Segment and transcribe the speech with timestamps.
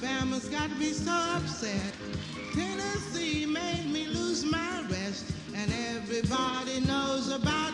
[0.00, 1.92] Alabama's got me so upset.
[2.54, 7.67] Tennessee made me lose my rest, and everybody knows about.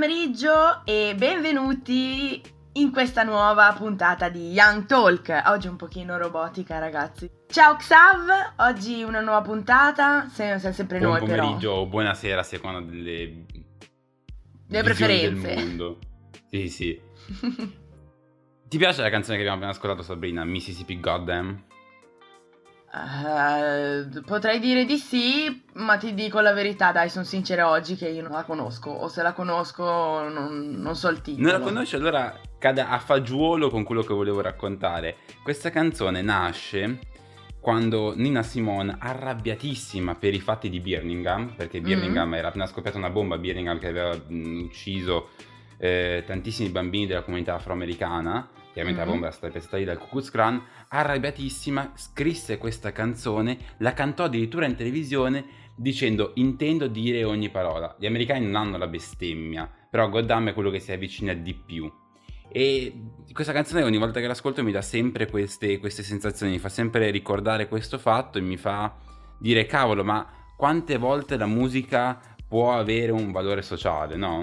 [0.00, 2.40] pomeriggio e benvenuti
[2.72, 5.42] in questa nuova puntata di Young Talk.
[5.48, 7.30] Oggi un pochino robotica, ragazzi.
[7.46, 11.18] Ciao Xav, oggi una nuova puntata, siamo se, sempre Buon noi.
[11.26, 13.44] Buon pomeriggio o buonasera a seconda delle...
[14.68, 15.54] Le preferenze.
[15.54, 15.98] Del mondo.
[16.48, 16.98] Sì, sì.
[18.68, 21.62] Ti piace la canzone che abbiamo appena ascoltato Sabrina, Mississippi Goddamn?
[22.92, 28.08] Eh, potrei dire di sì, ma ti dico la verità, dai, sono sincera oggi che
[28.08, 29.84] io non la conosco, o se la conosco
[30.28, 31.48] non, non so il titolo.
[31.48, 31.94] Non la conosci?
[31.94, 35.18] Allora cade a fagiolo con quello che volevo raccontare.
[35.42, 36.98] Questa canzone nasce
[37.60, 41.84] quando Nina Simone, arrabbiatissima per i fatti di Birmingham, perché Mm.
[41.84, 45.28] Birmingham era appena scoppiata una bomba Birmingham che aveva mh, ucciso
[45.78, 49.06] eh, tantissimi bambini della comunità afroamericana, chiaramente Mhm.
[49.06, 54.24] la bomba era stata pestata dal Ku Klux Klan, arrabbiatissima scrisse questa canzone, la cantò
[54.24, 55.44] addirittura in televisione
[55.76, 57.94] dicendo intendo dire ogni parola.
[57.98, 61.90] Gli americani non hanno la bestemmia, però Goddam è quello che si avvicina di più.
[62.52, 62.92] E
[63.32, 67.10] questa canzone ogni volta che l'ascolto mi dà sempre queste, queste sensazioni, mi fa sempre
[67.10, 68.94] ricordare questo fatto e mi fa
[69.38, 70.26] dire cavolo, ma
[70.56, 74.42] quante volte la musica può avere un valore sociale, no?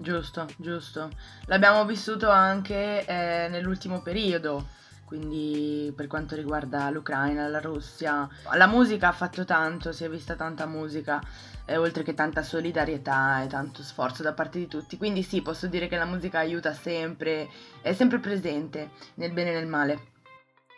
[0.00, 1.10] Giusto, giusto.
[1.46, 4.68] L'abbiamo vissuto anche eh, nell'ultimo periodo,
[5.04, 8.28] quindi per quanto riguarda l'Ucraina, la Russia.
[8.54, 11.20] La musica ha fatto tanto, si è vista tanta musica,
[11.64, 14.96] eh, oltre che tanta solidarietà e tanto sforzo da parte di tutti.
[14.96, 17.48] Quindi sì, posso dire che la musica aiuta sempre,
[17.82, 19.98] è sempre presente nel bene e nel male.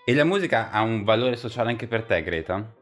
[0.06, 2.78] E la musica ha un valore sociale anche per te, Greta?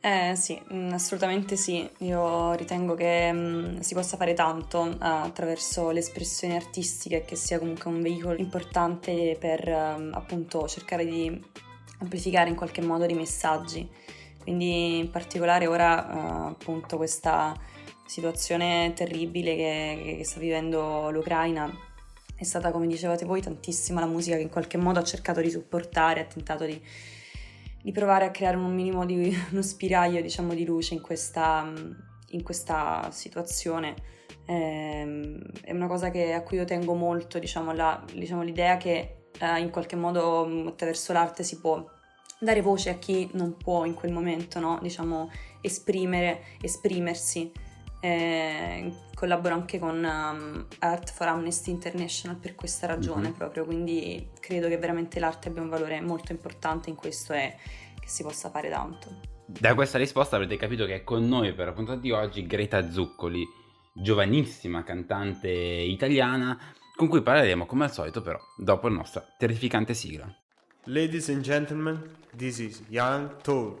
[0.00, 1.88] Eh sì, mm, assolutamente sì.
[1.98, 7.58] Io ritengo che mm, si possa fare tanto eh, attraverso l'espressione artistica e che sia
[7.58, 11.44] comunque un veicolo importante per ehm, appunto cercare di
[12.00, 13.88] amplificare in qualche modo dei messaggi.
[14.40, 17.54] Quindi in particolare ora eh, appunto questa
[18.06, 21.70] situazione terribile che, che sta vivendo l'Ucraina
[22.36, 25.50] è stata, come dicevate voi, tantissima la musica che in qualche modo ha cercato di
[25.50, 26.80] supportare, ha tentato di
[27.88, 31.72] di provare a creare un minimo di uno spiraglio, diciamo, di luce in questa,
[32.32, 33.94] in questa situazione.
[34.44, 39.28] Ehm, è una cosa che- a cui io tengo molto, diciamo, la- diciamo, l'idea che
[39.40, 41.82] eh, in qualche modo mh, attraverso l'arte si può
[42.38, 44.78] dare voce a chi non può in quel momento, no?
[44.82, 45.30] Diciamo,
[45.62, 47.50] esprimere, esprimersi.
[48.00, 53.34] Eh, collaboro anche con um, Art for Amnesty International per questa ragione Mhm.
[53.34, 57.56] proprio, quindi credo che veramente l'arte abbia un valore molto importante in questo e
[58.00, 59.20] che si possa fare tanto.
[59.44, 62.90] Da questa risposta avrete capito che è con noi per la puntata di oggi Greta
[62.90, 63.44] Zuccoli,
[63.92, 66.56] giovanissima cantante italiana,
[66.94, 70.32] con cui parleremo come al solito però dopo la nostra terrificante sigla.
[70.84, 73.80] Ladies and gentlemen, this is Young Talk.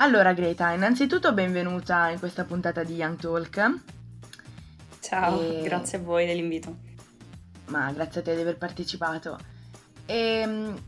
[0.00, 3.74] Allora Greta, innanzitutto benvenuta in questa puntata di Young Talk,
[5.00, 6.76] Ciao, E- grazie a voi dell'invito.
[7.66, 9.38] ma grazie a te di aver partecipato.
[10.06, 10.78] Ehm,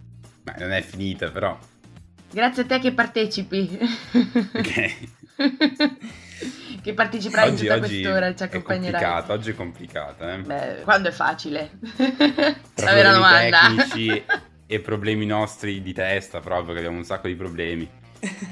[0.45, 1.59] Ma non è finita però.
[2.31, 3.79] grazie a te che partecipi.
[4.55, 5.09] Ok.
[6.83, 8.93] che parteciperai in oggi tutta oggi quest'ora, ci è accompagnerai.
[9.03, 10.39] complicata, oggi è complicata, eh.
[10.39, 11.71] Beh, quando è facile?
[12.77, 13.59] La vera problemi domanda.
[13.89, 14.25] tecnici
[14.67, 17.99] e problemi nostri di testa proprio, che abbiamo un sacco di problemi.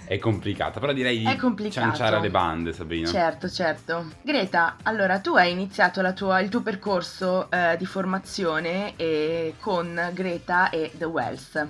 [0.06, 1.37] È complicata, però direi di È
[1.70, 3.09] cianciare alle bande, Sabrina.
[3.09, 4.10] Certo, certo.
[4.22, 10.10] Greta, allora tu hai iniziato la tua- il tuo percorso eh, di formazione eh, con
[10.15, 11.67] Greta e The Wells.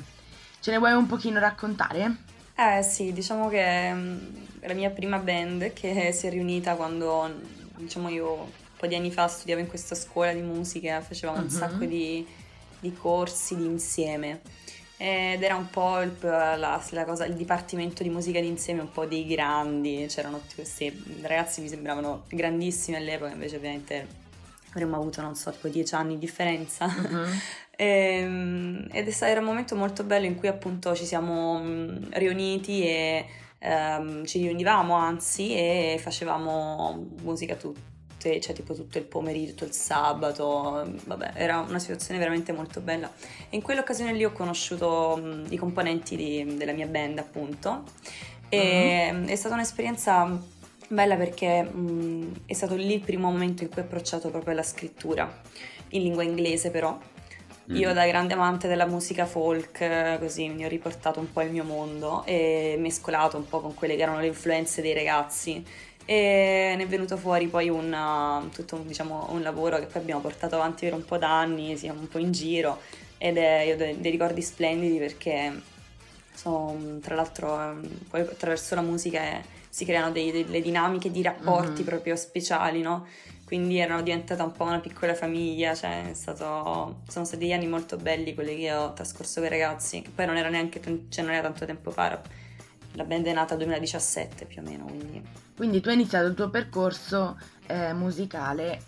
[0.61, 2.17] Ce ne vuoi un pochino raccontare?
[2.55, 4.19] Eh sì, diciamo che mm,
[4.63, 7.33] la mia prima band che si è riunita quando,
[7.77, 11.45] diciamo io un po' di anni fa studiavo in questa scuola di musica, facevamo un
[11.45, 11.51] Mhm.
[11.51, 12.25] sacco di,
[12.79, 14.41] di corsi di insieme
[15.01, 18.91] ed era un po' il, la, la cosa, il dipartimento di musica di insieme un
[18.91, 24.07] po' dei grandi, c'erano tutti questi ragazzi mi sembravano grandissimi all'epoca, invece ovviamente
[24.71, 26.87] avremmo avuto, non so, tipo dieci anni di differenza.
[26.87, 27.41] Mhm.
[27.81, 31.63] Ehm, ed è stato era un momento molto bello in cui appunto ci siamo
[32.11, 33.25] riuniti e
[33.61, 37.55] ehm, ci riunivamo anzi e facevamo musica
[38.19, 42.81] tutte, cioè tipo tutto il pomeriggio, tutto il sabato, vabbè, era una situazione veramente molto
[42.81, 43.11] bella.
[43.49, 47.85] E in quell'occasione lì ho conosciuto mh, i componenti di- della mia band appunto
[48.51, 50.39] e è stata un'esperienza
[50.89, 54.63] bella perché mh, è stato lì il primo momento in cui ho approcciato proprio alla
[54.63, 55.31] scrittura,
[55.91, 56.99] in lingua inglese però.
[57.73, 57.93] Io Mm.
[57.93, 62.25] da grande amante della musica folk, così mi ho riportato un po' il mio mondo
[62.25, 65.63] e mescolato un po' con quelle che erano le influenze dei ragazzi
[66.11, 70.01] e ne è venuto fuori poi un, uh, tutto un, diciamo, un lavoro che poi
[70.01, 72.81] abbiamo portato avanti per un po' d'anni, siamo un po' in giro
[73.19, 75.61] ed è, io ho dei, ricordi splendidi perché
[76.33, 81.21] sono, tra l'altro ehm, poi attraverso la musica eh, si creano dei- delle dinamiche di
[81.21, 81.89] rapporti Mhm.
[81.89, 83.07] proprio speciali, no?
[83.45, 87.67] Quindi erano diventata un po' una piccola famiglia, cioè è stato, sono stati degli anni
[87.67, 91.23] molto belli quelli che ho trascorso con i ragazzi, che poi non era neanche, cioè
[91.23, 92.19] non era tanto tempo fa,
[92.99, 95.23] la band è nata nel 2017 più o meno, quindi
[95.57, 98.83] Quindi tu hai iniziato il tuo percorso eh, musicale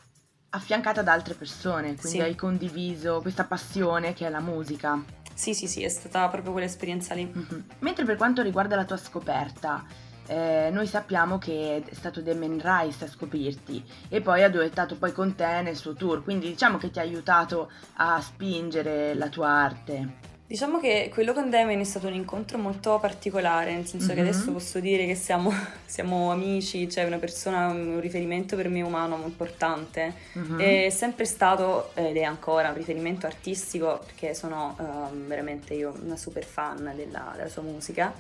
[0.51, 2.21] affiancata da altre persone, quindi Sì.
[2.21, 5.03] hai condiviso questa passione che è la musica.
[5.33, 7.25] sì sì sì, è stata proprio quell'esperienza lì.
[7.33, 7.65] Mhm.
[7.79, 9.85] Mentre per quanto riguarda la tua scoperta,
[10.27, 15.13] eh, noi sappiamo che è stato Damien Rice a scoprirti e poi ha duettato poi
[15.13, 19.49] con te nel suo tour, quindi diciamo che ti ha aiutato a spingere la tua
[19.49, 20.29] arte.
[20.51, 24.27] Diciamo che quello con Damien è stato un incontro molto particolare, nel senso che Mhm.
[24.29, 25.49] adesso posso dire che siamo,
[25.87, 30.13] siamo amici, cioè una persona, un riferimento per me umano importante.
[30.33, 30.59] Mhm.
[30.59, 36.17] È sempre stato ed è ancora un riferimento artistico perché sono ehm, veramente io una
[36.17, 38.13] super fan della, della sua musica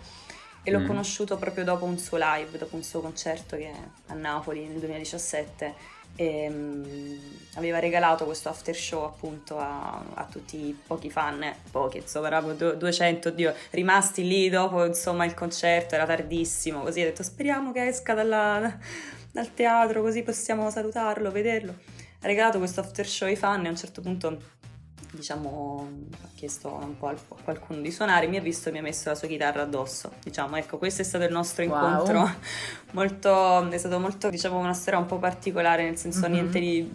[0.62, 0.86] e l'ho Mm.
[0.86, 3.72] conosciuto proprio dopo un suo live, dopo un suo concerto che
[4.06, 5.74] a Napoli nel 2017
[6.20, 7.18] e, mm,
[7.54, 12.26] aveva regalato questo after show appunto a, a tutti i pochi fan, eh, pochi insomma
[12.26, 17.22] eravamo du- 200, oddio, rimasti lì dopo insomma il concerto, era tardissimo, così ho detto
[17.22, 18.76] speriamo che esca dalla-
[19.32, 21.72] dal teatro così possiamo salutarlo, vederlo.
[22.22, 24.42] Ha regalato questo after show ai fan e a un certo punto
[25.12, 25.88] diciamo
[26.22, 29.08] ha chiesto un po' a qualcuno di suonare mi ha visto e mi ha messo
[29.08, 31.72] la sua chitarra addosso diciamo ecco questo è stato il nostro Wow.
[31.72, 32.30] incontro
[32.92, 36.32] molto è stato molto diciamo una storia un po' particolare nel senso Mhm.
[36.32, 36.92] niente di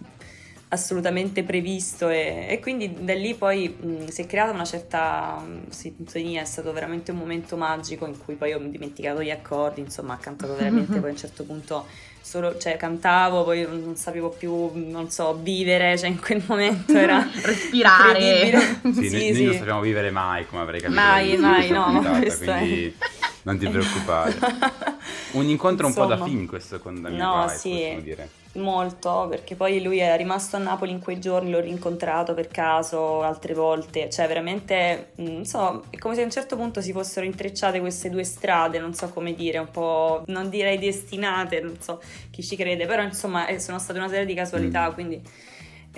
[0.68, 5.68] assolutamente previsto e, e quindi da lì poi mh, si è creata una certa mh,
[5.70, 10.14] sintonia, è stato veramente un momento magico in cui poi ho dimenticato gli accordi, insomma
[10.14, 11.86] ha cantato veramente poi a un certo punto
[12.26, 17.24] solo, cioè cantavo, poi non sapevo più, non so, vivere, cioè in quel momento era
[17.42, 18.80] respirare.
[18.82, 19.44] Sì, Sì, noi, noi sì.
[19.44, 21.00] non sappiamo vivere mai, come avrei capito.
[21.00, 22.96] Mai, mai, no, è- quindi
[23.42, 24.34] non ti preoccupare.
[25.36, 26.30] Un incontro un po' da Insomma.
[26.30, 27.70] film questo con Damien No, Rice, sì.
[27.70, 28.28] possiamo dire.
[28.56, 33.20] Molto, perché poi lui è rimasto a Napoli in quei giorni, l'ho rincontrato per caso
[33.22, 36.90] altre volte, cioè veramente, mm, non so, è come se a un certo punto si
[36.92, 41.76] fossero intrecciate queste due strade, non so come dire, un po', non direi destinate, non
[41.80, 42.00] so
[42.30, 44.92] chi ci crede, però insomma eh, sono state una serie di casualità, Mm.
[44.94, 45.22] quindi...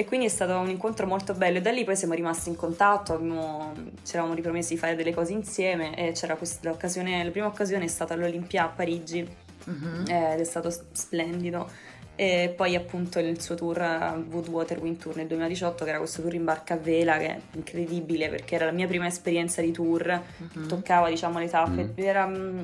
[0.00, 2.54] E quindi è stato un incontro molto bello e da lì poi siamo rimasti in
[2.54, 3.72] contatto, abbiamo-
[4.04, 7.86] ci eravamo ripromessi di fare delle cose insieme e c'era questa occasione, la prima occasione
[7.86, 9.26] è stata all'Olimpia a Parigi
[9.64, 10.04] Mhm.
[10.08, 11.68] eh, ed è stato splendido.
[12.14, 16.22] E poi appunto il suo tour eh, Woodwater Wind Tour nel 2018, che era questo
[16.22, 19.72] tour in barca a vela, che è incredibile perché era la mia prima esperienza di
[19.72, 20.22] tour,
[20.54, 20.68] Mhm.
[20.68, 21.90] toccava diciamo le tappe, Mm.
[21.96, 22.60] era mm,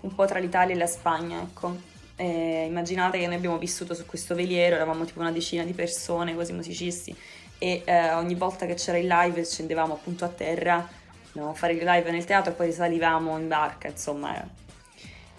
[0.00, 1.90] un po' tra l'Italia e la Spagna, ecco.
[2.16, 6.34] E immaginate che noi abbiamo vissuto su questo veliero, eravamo tipo una decina di persone,
[6.34, 7.14] così musicisti,
[7.58, 10.86] e eh, ogni volta che c'era il live scendevamo appunto a terra,
[11.32, 14.44] dovevamo fare il live nel teatro e poi risalivamo in barca, insomma, è,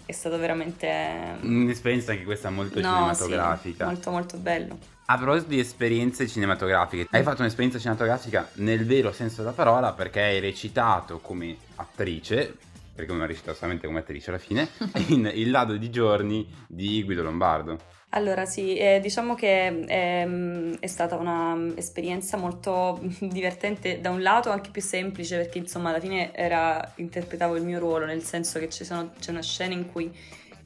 [0.06, 1.38] è stato veramente...
[1.42, 3.84] Un'esperienza anche questa molto No, cinematografica.
[3.86, 4.78] sì, molto molto bello.
[5.06, 10.20] A proposito di esperienze cinematografiche, hai fatto un'esperienza cinematografica nel vero senso della parola perché
[10.22, 12.56] hai recitato come attrice,
[12.94, 14.68] perché non hai recitato solamente come attrice alla fine,
[15.08, 17.78] in Il Lado di Giorni di Guido Lombardo.
[18.10, 24.70] Allora sì, eh, diciamo che ehm, è stata un'esperienza molto divertente, da un lato anche
[24.70, 28.84] più semplice perché insomma alla fine era, interpretavo il mio ruolo, nel senso che ci
[28.84, 30.12] sono- c'è una scena in cui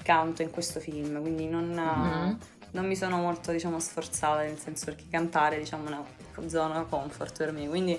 [0.03, 2.39] canto in questo film, quindi non, Mhm.
[2.73, 6.05] non mi sono molto diciamo sforzata, nel senso perché cantare diciamo è una
[6.47, 7.99] zona comfort per me, quindi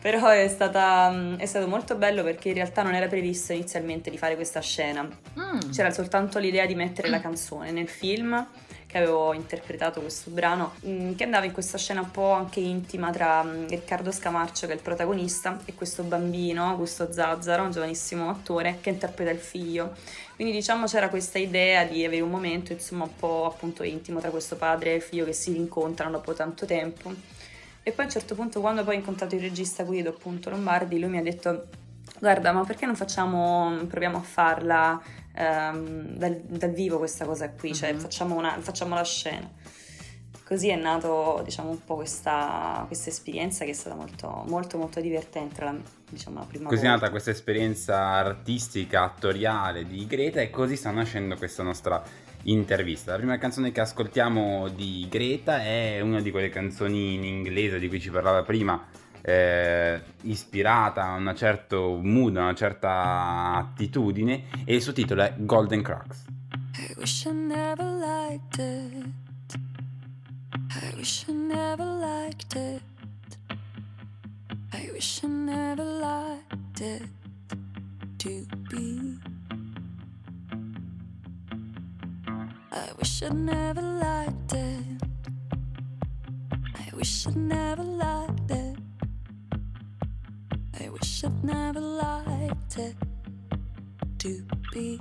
[0.00, 4.18] però è, stata, è stato molto bello perché in realtà non era previsto inizialmente di
[4.18, 5.70] fare questa scena, Mm.
[5.70, 8.46] c'era soltanto l'idea di mettere la canzone nel film
[8.86, 13.10] che avevo interpretato questo brano mm, che andava in questa scena un po' anche intima
[13.10, 18.30] tra mm, Riccardo Scamarcio che è il protagonista e questo bambino, Augusto Zazzaro, un giovanissimo
[18.30, 19.94] attore che interpreta il figlio.
[20.36, 24.30] Quindi diciamo c'era questa idea di avere un momento insomma un po' appunto intimo tra
[24.30, 27.12] questo padre e figlio che si rincontrano dopo tanto tempo.
[27.88, 30.98] E poi a un certo punto quando poi ho incontrato il regista Guido appunto Lombardi,
[30.98, 31.66] lui mi ha detto
[32.18, 35.00] guarda ma perché non facciamo, proviamo a farla
[35.32, 37.98] ehm, dal, dal vivo questa cosa qui, cioè Mhm.
[38.00, 39.48] facciamo, una, facciamo la scena.
[40.44, 45.00] Così è nato diciamo un po' questa, questa esperienza che è stata molto molto molto
[45.00, 45.74] divertente, la,
[46.10, 46.98] diciamo la prima Così è volta.
[47.00, 52.02] nata questa esperienza artistica, attoriale di Greta e così sta nascendo questa nostra
[52.46, 53.12] intervista.
[53.12, 57.88] La prima canzone che ascoltiamo di Greta è una di quelle canzoni in inglese di
[57.88, 58.86] cui ci parlava prima,
[59.22, 65.34] eh, ispirata a un certo mood, a una certa attitudine e il suo titolo è
[65.36, 66.24] Golden Crux.
[66.78, 69.24] I wish I never liked it.
[70.70, 72.82] I wish I never liked it.
[74.72, 77.08] I wish I never liked it
[78.18, 79.35] to be.
[82.76, 85.02] I wish I'd never liked it.
[86.74, 88.76] I wish I'd never liked it.
[90.78, 92.94] I wish I'd never liked it
[94.18, 95.00] to be.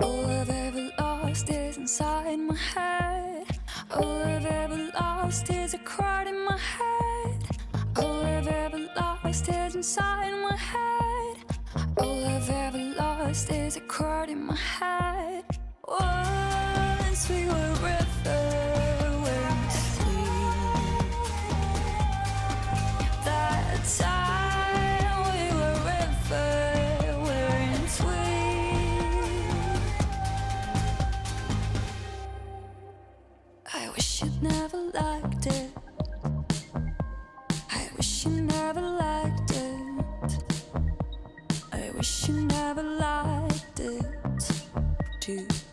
[0.00, 3.58] All I've ever lost is inside my head.
[3.90, 7.42] All I've ever lost is a crowd in my head.
[7.96, 11.23] All I've ever lost is inside my head.
[11.98, 15.44] All I've ever lost is a chord in my head.
[15.88, 21.06] Once we were river, were sweet.
[23.24, 25.80] That time we were
[27.88, 28.08] sweet.
[33.74, 35.63] I wish you'd never liked it.
[45.24, 45.63] To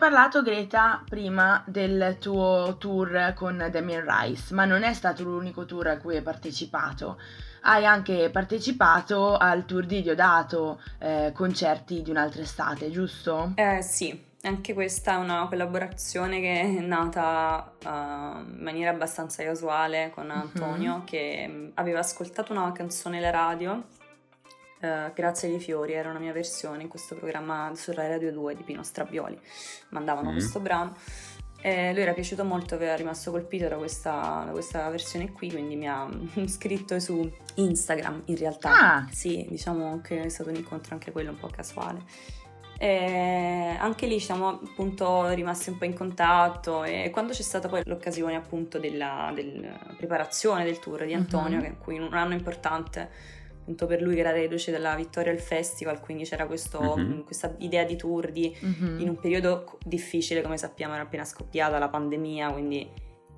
[0.00, 5.88] parlato Greta prima del tuo tour con Damien Rice, ma non è stato l'unico tour
[5.88, 7.20] a cui hai partecipato.
[7.60, 13.52] Hai anche partecipato al tour di Diodato, eh, concerti di un'altra estate, giusto?
[13.56, 20.12] Eh sì, anche questa è una collaborazione che è nata eh, in maniera abbastanza casuale
[20.14, 23.84] con Antonio che mh, aveva ascoltato una canzone alla radio,
[24.80, 28.54] eh, Grazie dei fiori, era una mia versione in questo programma su Rai Radio 2
[28.56, 29.38] di Pino Strabioli,
[29.90, 30.32] mandavano Mm.
[30.32, 30.96] questo brano.
[31.62, 35.76] E lui era piaciuto molto, era rimasto colpito da questa, da questa versione qui, quindi
[35.76, 36.08] mi ha
[36.48, 38.70] scritto su Instagram in realtà.
[38.96, 39.06] Ah.
[39.10, 42.00] Sì, diciamo che è stato un incontro anche quello un po' casuale.
[42.78, 47.82] E anche lì siamo appunto rimasti un po' in contatto e quando c'è stata poi
[47.84, 51.76] l'occasione appunto della, della preparazione del tour di Antonio, Mhm.
[51.84, 53.10] che in un anno importante
[53.60, 57.24] appunto per lui che era reduce dalla vittoria al festival, quindi c'era questo- Mhm.
[57.24, 59.00] questa idea di tour di Mhm.
[59.00, 62.88] in un periodo difficile, come sappiamo, era appena scoppiata la pandemia, quindi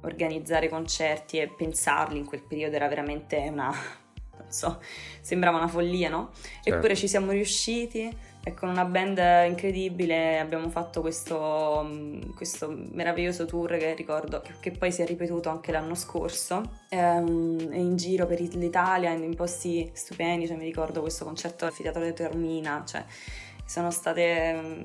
[0.04, 3.70] organizzare concerti e pensarli in quel periodo era veramente una,
[4.38, 4.80] non so,
[5.20, 6.30] sembrava una follia, no?
[6.32, 6.68] Certo.
[6.70, 8.10] Eppure ci siamo riusciti
[8.44, 14.54] e con una band incredibile abbiamo fatto questo, mh, questo meraviglioso tour che ricordo che,
[14.58, 19.34] che poi si è ripetuto anche l'anno scorso ehm, in giro per l'Italia in, in
[19.36, 23.04] posti stupendi, cioè mi ricordo questo concerto al Fidato di Termina, cioè
[23.64, 24.82] sono state...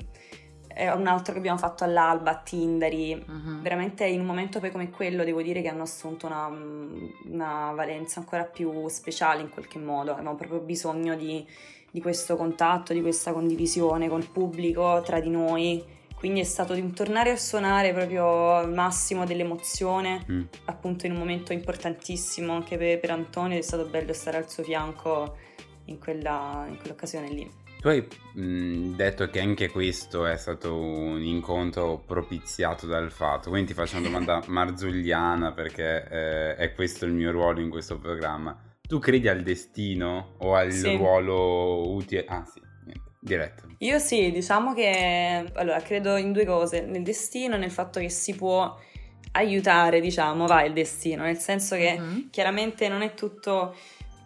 [0.67, 3.61] è un altro che abbiamo fatto all'alba a Tindari, Mhm.
[3.63, 8.19] veramente in un momento poi come quello devo dire che hanno assunto una, una valenza
[8.19, 11.43] ancora più speciale in qualche modo, avevamo proprio bisogno di,
[11.91, 15.83] di questo contatto, di questa condivisione col pubblico tra di noi,
[16.15, 20.41] quindi è stato di un tornare a suonare proprio al massimo dell'emozione, Mm.
[20.65, 24.63] appunto in un momento importantissimo anche per, per Antonio, è stato bello stare al suo
[24.63, 25.37] fianco
[25.85, 27.51] in, quella, in quell'occasione lì.
[27.79, 33.67] Tu hai mh, detto che anche questo è stato un incontro propiziato dal fatto, quindi
[33.67, 38.57] ti faccio una domanda marzulliana perché eh, è questo il mio ruolo in questo programma.
[38.87, 40.95] Tu credi al destino o al Sì.
[40.95, 42.23] ruolo utile?
[42.25, 43.63] Ah sì, niente, diretto.
[43.79, 48.09] Io sì, diciamo che allora credo in due cose, nel destino e nel fatto che
[48.09, 48.75] si può
[49.33, 52.29] aiutare, diciamo, va il destino, nel senso che Mhm.
[52.31, 53.75] chiaramente non è tutto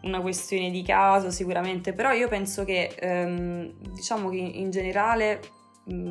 [0.04, 5.40] una questione di caso sicuramente, però io penso che ehm, diciamo che in generale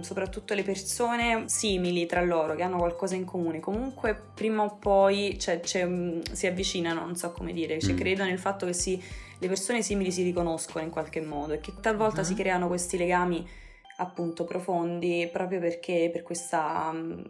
[0.01, 5.39] soprattutto le persone simili tra loro che hanno qualcosa in comune comunque prima o poi
[5.39, 7.97] cioè, mh, si avvicinano, non so come dire, cioè, Mm.
[7.97, 9.01] credo nel fatto che si-
[9.39, 12.27] le persone simili si riconoscono in qualche modo e che talvolta Mhm.
[12.27, 13.47] si creano questi legami
[13.99, 17.25] appunto profondi proprio perché per questa, mh,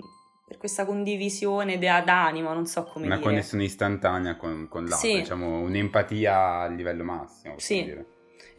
[0.47, 3.29] per questa condivisione da- d'animo, non so come Una dire.
[3.29, 5.17] connessione istantanea con, con l'altro, Sì.
[5.19, 7.55] diciamo un'empatia a livello massimo.
[7.59, 7.85] Sì.
[7.85, 8.07] dire.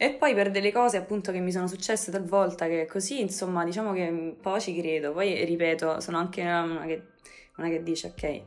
[0.04, 3.92] E poi per delle cose appunto che mi sono successe talvolta che così, insomma, diciamo
[3.92, 5.12] che un po' ci credo.
[5.12, 7.02] Poi ripeto, sono anche una, una che,
[7.58, 8.44] una che dice, ok, eh,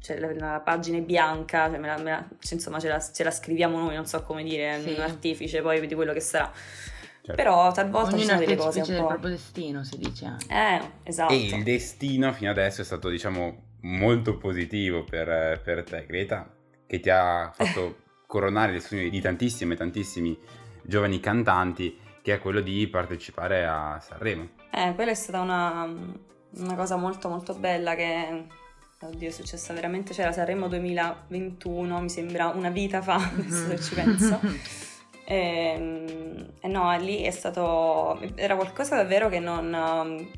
[0.00, 2.98] cioè la, la pagina è bianca, cioè me la- me la- cioè, insomma ce la,
[3.00, 4.90] ce la scriviamo noi, non so come dire, Sì.
[4.94, 6.50] un artifice poi di quello che sarà.
[6.52, 7.34] Certo.
[7.42, 9.06] Però talvolta ci Ognuno sono delle cose un po'...
[9.06, 10.46] proprio destino, si dice anche.
[10.48, 11.32] Eh, esatto.
[11.32, 16.52] E il destino fino adesso è stato, diciamo, molto positivo per, per te, Greta,
[16.86, 20.38] che ti ha fatto coronare il sogno di tantissimi e tantissimi
[20.82, 24.48] giovani cantanti, che è quello di partecipare a Sanremo.
[24.72, 28.46] Eh, quella è stata una, una cosa molto molto bella che,
[29.00, 33.94] oddio, è successa veramente, c'era Sanremo 2021, mi sembra una vita fa, adesso che ci
[33.94, 34.40] penso.
[35.28, 40.30] E, e no, lì è stato, era qualcosa davvero che non...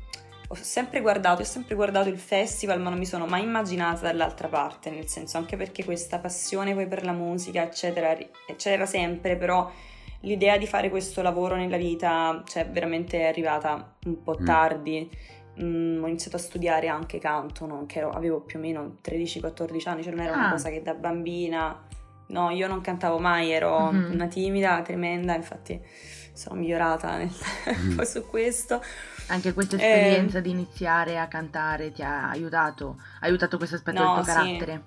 [0.51, 4.47] ho sempre guardato, ho sempre guardato il festival, ma non mi sono mai immaginata dall'altra
[4.47, 8.17] parte, nel senso anche perché questa passione poi per la musica, eccetera,
[8.57, 9.69] c'era sempre, però
[10.21, 14.45] l'idea di fare questo lavoro nella vita, cioè veramente è arrivata un po' Mm.
[14.45, 15.09] tardi.
[15.61, 17.85] Mm, ho iniziato a studiare anche canto, no?
[17.85, 20.51] che ero- avevo più o meno 13-14 anni, cioè non era una Ah.
[20.51, 21.85] cosa che da bambina...
[22.29, 24.11] No, io non cantavo mai, ero Mhm.
[24.13, 25.81] una timida, tremenda, infatti
[26.31, 27.31] sono migliorata nel
[27.63, 28.81] tempo su questo.
[29.29, 33.99] Anche questa Eh, esperienza di iniziare a cantare ti ha aiutato, ha aiutato questo aspetto
[34.03, 34.37] No, del tuo sì.
[34.37, 34.83] carattere.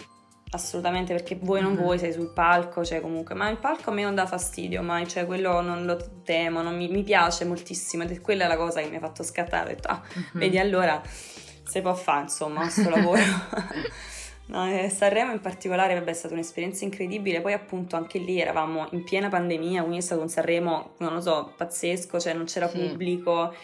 [0.51, 1.79] Assolutamente, perché vuoi non Mhm.
[1.79, 5.09] vuoi, sei sul palco, cioè comunque, ma il palco a me non dà fastidio mai,
[5.09, 8.81] cioè quello non lo temo, non mi, mi piace moltissimo ed è quella la cosa
[8.83, 10.25] che mi ha fatto scattare, ho detto, ah, Mhm.
[10.35, 13.21] vedi allora si può fare insomma questo lavoro.
[14.45, 18.87] No, e Sanremo in particolare vabbè, è stata un'esperienza incredibile, poi appunto anche lì eravamo
[18.91, 22.69] in piena pandemia, quindi è stato un Sanremo, non lo so, pazzesco, cioè non c'era
[22.69, 22.77] Sì.
[22.77, 23.55] pubblico,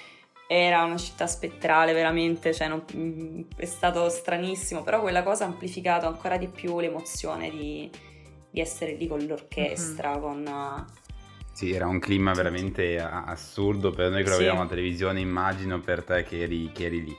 [0.51, 6.07] era una città spettrale veramente, cioè non- è stato stranissimo, però quella cosa ha amplificato
[6.07, 7.91] ancora di più l'emozione di,
[8.51, 10.47] di essere lì con l'orchestra, con...
[10.47, 10.85] uh,
[11.53, 14.41] Sì, era un clima veramente assurdo per noi che lo Sì.
[14.41, 17.17] vediamo alla televisione, immagino per te che eri, che eri lì.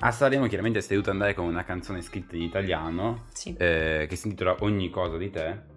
[0.00, 3.54] A Sanremo chiaramente sei dovuto andare con una canzone scritta in italiano, sì.
[3.56, 5.74] eh, che si intitola Ogni cosa di te,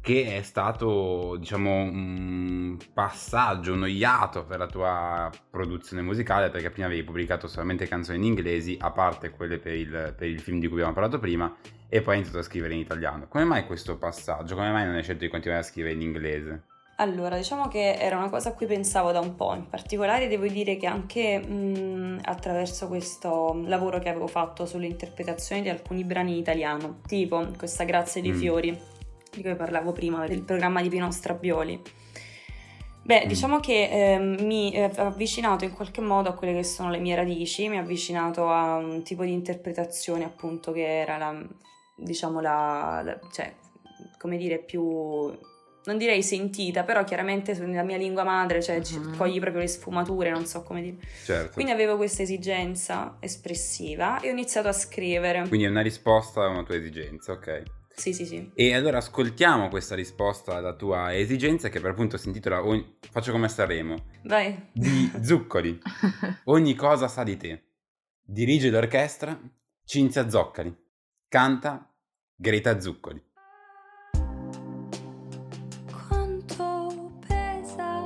[0.00, 6.86] che è stato, diciamo, un passaggio, un iato per la tua produzione musicale, perché prima
[6.86, 10.66] avevi pubblicato solamente canzoni in inglesi, a parte quelle per il, per il film di
[10.68, 11.54] cui abbiamo parlato prima,
[11.88, 13.26] e poi hai iniziato a scrivere in italiano.
[13.28, 14.54] Come mai questo passaggio?
[14.54, 16.62] Come mai non hai scelto di continuare a scrivere in inglese?
[16.96, 20.46] Allora, diciamo che era una cosa a cui pensavo da un po', in particolare devo
[20.46, 26.38] dire che anche mh, attraverso questo lavoro che avevo fatto sull'interpretazione di alcuni brani in
[26.38, 28.38] italiano, tipo questa Grazie dei Mm.
[28.38, 28.78] fiori,
[29.30, 31.80] di cui parlavo prima, del programma di Pino Strabioli.
[33.02, 33.28] Beh, Mm.
[33.28, 36.98] diciamo che ehm, mi eh, ha avvicinato in qualche modo a quelle che sono le
[36.98, 41.42] mie radici, mi ha avvicinato a un tipo di interpretazione appunto che era la,
[41.96, 43.54] diciamo la, la- cioè,
[44.18, 49.16] come dire, più, non direi sentita, però chiaramente nella mia lingua madre, cioè ci- Mhm.
[49.16, 50.96] cogli proprio le sfumature, non so come dire.
[51.24, 51.52] Certo.
[51.54, 55.48] Quindi avevo questa esigenza espressiva e ho iniziato a scrivere.
[55.48, 57.62] Quindi è una risposta a una tua esigenza, ok.
[57.94, 58.50] Sì, sì, sì.
[58.54, 63.30] E allora ascoltiamo questa risposta alla tua esigenza che per appunto si intitola Ogni- Faccio
[63.32, 64.68] come Sanremo Vai.
[64.72, 65.78] di Zuccoli.
[66.44, 67.64] Ogni cosa sa di te.
[68.22, 69.38] Dirige l'orchestra
[69.84, 70.74] Cinzia Zoccali.
[71.28, 71.92] Canta
[72.34, 73.22] Greta Zuccoli.
[76.08, 78.04] Quanto pesa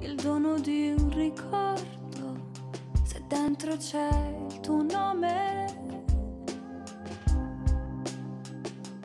[0.00, 2.50] il dono di un ricordo
[3.04, 4.08] se dentro c'è
[4.50, 5.71] il tuo nome?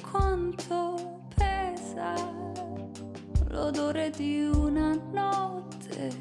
[0.10, 2.14] Quanto pesa
[3.50, 6.12] l'odore di una notte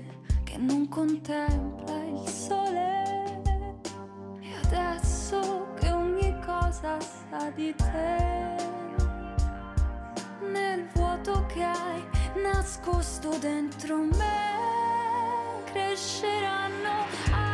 [0.42, 3.42] che non contempla il sole?
[4.40, 8.56] E adesso che ogni cosa sa di te
[10.50, 12.04] nel vuoto che hai
[12.42, 17.45] nascosto dentro me cresceranno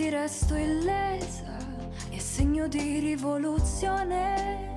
[0.00, 1.56] conflitti resto illesa,
[2.10, 4.72] e segno di rivoluzione,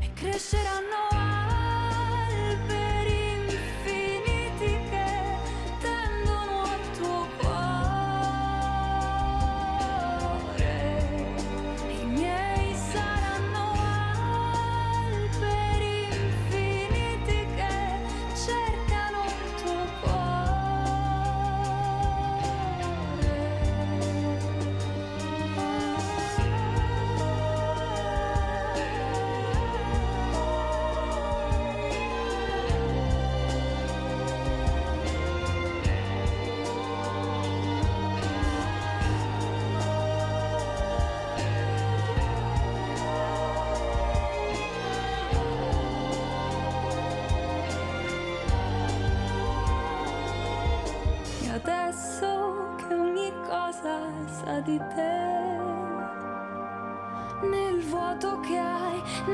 [0.00, 1.07] e cresceranno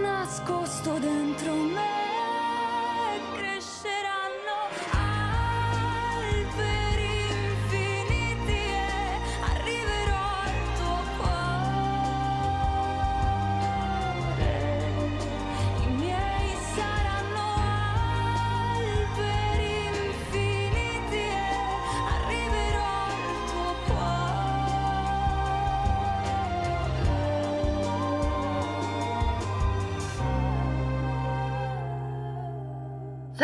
[0.00, 0.93] nascosto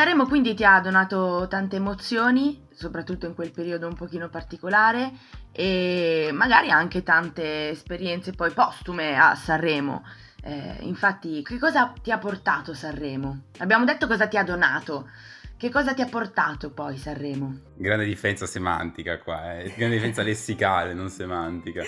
[0.01, 5.13] Sanremo quindi ti ha donato tante emozioni, soprattutto in quel periodo un pochino particolare,
[5.53, 10.03] e magari anche tante esperienze poi postume a Sanremo.
[10.43, 13.49] Eh, infatti, che cosa ti ha portato Sanremo?
[13.59, 15.11] Abbiamo detto cosa ti ha donato.
[15.59, 17.59] Che cosa ti ha portato poi Sanremo?
[17.77, 19.65] Grande differenza semantica qua, eh.
[19.77, 21.83] grande differenza lessicale, non semantica.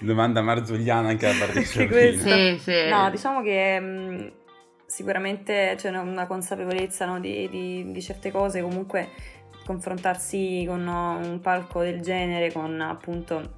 [0.00, 2.18] Domanda marzulliana anche da parte di.
[2.18, 2.88] Sì, sì.
[2.90, 4.32] No, diciamo che mh,
[4.88, 9.10] sicuramente c'è una, consapevolezza no, di, di- di certe cose, comunque
[9.66, 13.56] confrontarsi con un palco del genere, con appunto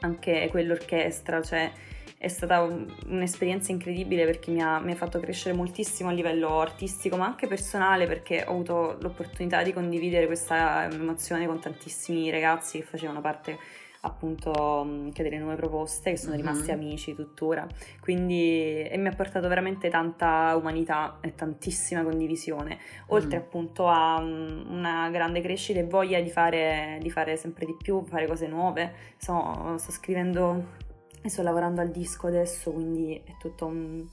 [0.00, 1.70] anche quell'orchestra, cioè
[2.18, 6.60] è stata un- un'esperienza incredibile perché mi ha, mi ha fatto crescere moltissimo a livello
[6.60, 12.78] artistico, ma anche personale perché ho avuto l'opportunità di condividere questa emozione con tantissimi ragazzi
[12.80, 13.56] che facevano parte
[14.06, 14.50] appunto
[14.84, 16.36] mh, anche delle nuove proposte che sono Mhm.
[16.40, 17.66] rimasti amici tuttora
[18.00, 23.40] quindi e mi ha portato veramente tanta umanità e tantissima condivisione oltre Mm.
[23.40, 28.04] appunto a mm, una grande crescita e voglia di fare, di fare sempre di più
[28.06, 30.84] fare cose nuove sto, sto scrivendo
[31.22, 34.06] e sto lavorando al disco adesso quindi è tutto un,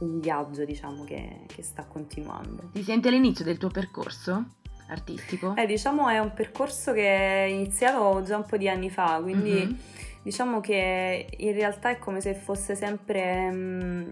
[0.00, 4.54] un viaggio diciamo che, che sta continuando Ti senti all'inizio del tuo percorso
[4.88, 5.54] artistico?
[5.56, 9.50] eh, diciamo è un percorso che è iniziato già un po' di anni fa quindi
[9.66, 9.78] Mhm.
[10.20, 14.10] Diciamo che in realtà è come se fosse sempre mm,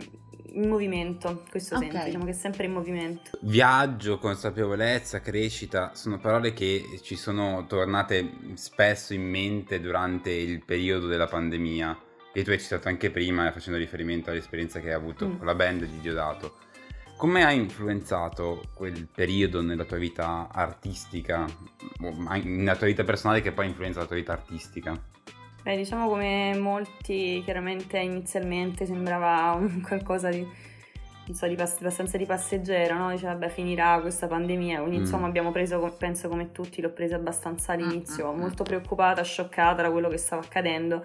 [0.52, 1.82] in movimento, questo Ok.
[1.90, 3.32] senso, diciamo che è sempre in movimento.
[3.40, 11.06] Viaggio, consapevolezza, crescita sono parole che ci sono tornate spesso in mente durante il periodo
[11.06, 11.98] della pandemia
[12.32, 15.36] e tu hai citato anche prima facendo riferimento all'esperienza che hai avuto Mm.
[15.36, 16.54] con la band di Diodato.
[17.16, 21.46] Come ha influenzato quel periodo nella tua vita artistica,
[21.98, 24.94] nella tua vita personale che poi influenza la tua vita artistica?
[25.62, 30.40] Beh, diciamo come molti, chiaramente inizialmente sembrava un qualcosa di,
[31.26, 33.10] non so, di pass- abbastanza di passeggero, no?
[33.10, 35.00] Diceva, vabbè, finirà questa pandemia, quindi Mm.
[35.00, 38.40] insomma abbiamo preso, penso come tutti, l'ho presa abbastanza all'inizio, Mm, mm, mm.
[38.40, 41.02] molto preoccupata, scioccata da quello che stava accadendo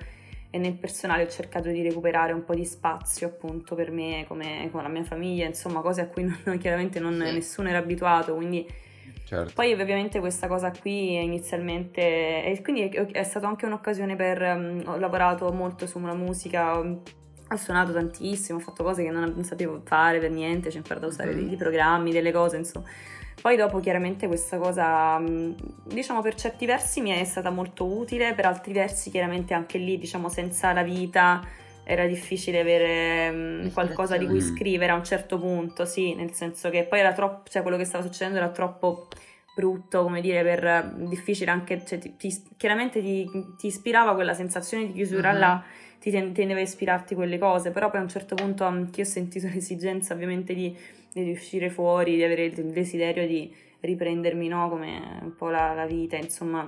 [0.52, 4.68] e nel personale ho cercato di recuperare un po' di spazio appunto per me, come
[4.72, 7.32] con la mia famiglia, insomma cose a cui non- chiaramente non, Sì.
[7.34, 8.68] nessuno era abituato, quindi
[9.24, 9.54] Certo.
[9.56, 12.02] poi ovviamente questa cosa qui inizialmente,
[12.44, 16.78] e quindi è, è stata anche un'occasione per, um, ho lavorato molto su una musica,
[16.78, 21.06] ho suonato tantissimo, ho fatto cose che non, non sapevo fare per niente, ho imparato
[21.06, 21.38] a usare Mhm.
[21.38, 22.86] dei, dei programmi, delle cose, insomma.
[23.42, 28.34] Poi dopo chiaramente questa cosa, mh, diciamo per certi versi mi è stata molto utile,
[28.36, 31.44] per altri versi chiaramente anche lì, diciamo senza la vita
[31.84, 34.60] era difficile avere mh, qualcosa di cui Ispirazione.
[34.60, 37.86] scrivere a un certo punto, sì, nel senso che poi era troppo, cioè quello che
[37.86, 39.08] stava succedendo era troppo
[39.56, 43.28] brutto, come dire, per difficile anche, cioè, ti- ti- chiaramente ti,
[43.58, 45.40] ti ispirava quella sensazione di chiusura Mhm.
[45.40, 45.64] là,
[46.00, 49.08] ti ten- tendeva a ispirarti quelle cose, però poi a un certo punto anch'io ho
[49.08, 50.76] sentito l'esigenza ovviamente di,
[51.14, 55.86] di uscire fuori, di avere il, desiderio di riprendermi, no, come un po' la, la
[55.86, 56.66] vita, insomma,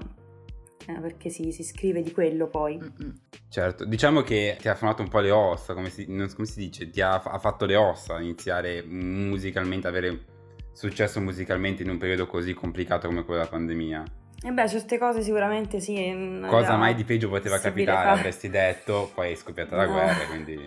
[0.88, 2.77] eh, perché si, si scrive di quello poi.
[2.77, 3.13] Mm-mm.
[3.49, 6.60] Certo, diciamo che ti ha formato un po' le ossa, come si, non- come si
[6.60, 10.25] dice, ti ha, ha fatto le ossa iniziare musicalmente, avere
[10.73, 14.03] successo musicalmente in un periodo così complicato come quello della pandemia.
[14.45, 16.12] E beh, certe cose sicuramente sì.
[16.12, 18.10] mm, Cosa mai di peggio poteva capitare, fare.
[18.19, 19.91] avresti detto, poi è scoppiata la No.
[19.93, 20.60] guerra, quindi...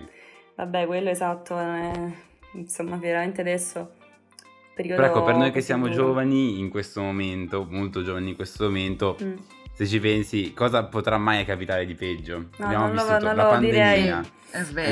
[0.55, 2.13] Vabbè, quello esatto, eh,
[2.59, 3.93] insomma, veramente adesso...
[4.75, 5.97] Periodo Però ecco, per noi che siamo duro.
[6.05, 9.37] giovani in questo momento, molto giovani in questo momento, Mm.
[9.73, 12.49] se ci pensi, cosa potrà mai capitare di peggio?
[12.59, 14.23] No, Abbiamo lo- vissuto non la lo pandemia,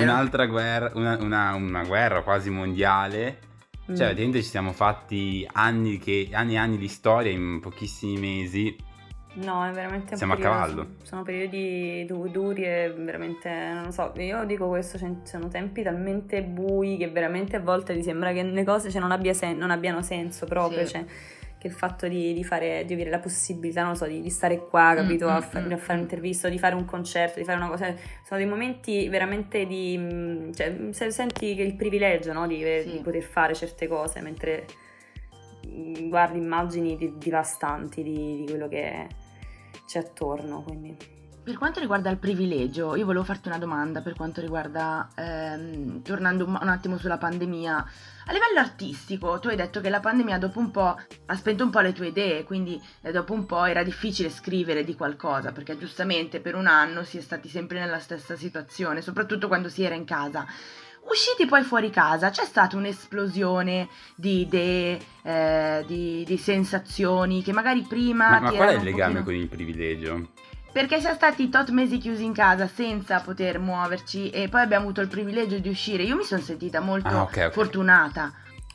[0.02, 3.40] un'altra guerra, una, una- una guerra quasi mondiale.
[3.82, 3.94] Mm.
[3.94, 8.74] Cioè, praticamente ci siamo fatti anni, che, anni e anni di storia in pochissimi mesi.
[9.36, 10.86] No, è veramente un Siamo a periodo- cavallo.
[11.02, 15.82] Sono, periodi du- duri e veramente, non lo so, io dico questo, cioè, sono tempi
[15.82, 19.56] talmente bui che veramente a volte ti sembra che le cose cioè, non, abbia sen-
[19.58, 20.92] non abbiano senso proprio, Sì.
[20.92, 21.04] cioè,
[21.58, 24.30] che il fatto di, di fare, di avere la possibilità, non lo so, di, di
[24.30, 27.38] stare qua, capito, Mm, a, mm, fa- mm, a fare un'intervista, di fare un concerto,
[27.40, 27.86] di fare una cosa,
[28.24, 32.90] sono dei momenti veramente di, cioè, se- senti che il privilegio, no, di, Sì.
[32.92, 34.64] di poter fare certe cose, mentre
[35.66, 39.06] mm, guardi immagini di- devastanti di, di quello che
[39.86, 41.22] c'è attorno, quindi...
[41.44, 46.46] Per quanto riguarda il privilegio, io volevo farti una domanda per quanto riguarda, ehm, tornando
[46.46, 47.76] un, attimo sulla pandemia,
[48.24, 51.68] a livello artistico, tu hai detto che la pandemia dopo un po' ha spento un
[51.68, 55.76] po' le tue idee, quindi eh, dopo un po' era difficile scrivere di qualcosa, perché
[55.76, 59.94] giustamente per un anno si è stati sempre nella stessa situazione, soprattutto quando si era
[59.94, 60.46] in casa.
[61.08, 67.82] Usciti poi fuori casa, c'è stata un'esplosione di idee, eh, di, di sensazioni che magari
[67.82, 68.30] prima...
[68.30, 70.28] Ma, ma qual è il legame pochino- con il privilegio?
[70.74, 75.00] perché siamo stati tot mesi chiusi in casa senza poter muoverci e poi abbiamo avuto
[75.02, 76.02] il privilegio di uscire.
[76.02, 77.50] Io mi sono sentita molto Ah, ok, ok.
[77.52, 78.32] fortunata.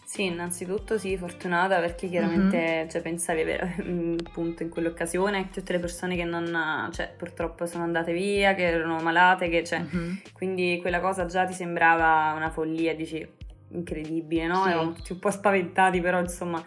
[0.09, 2.89] Sì, innanzitutto sì, fortunata perché chiaramente Mhm.
[2.89, 3.75] cioè, pensavi avere
[4.25, 8.97] appunto in quell'occasione tutte le persone che non, cioè purtroppo sono andate via, che erano
[9.03, 10.21] malate, che cioè, Mhm.
[10.33, 13.23] quindi quella cosa già ti sembrava una follia, dici
[13.71, 14.63] incredibile, no?
[14.63, 14.69] Sì.
[14.69, 16.59] Eravamo tutti un po' spaventati, però insomma,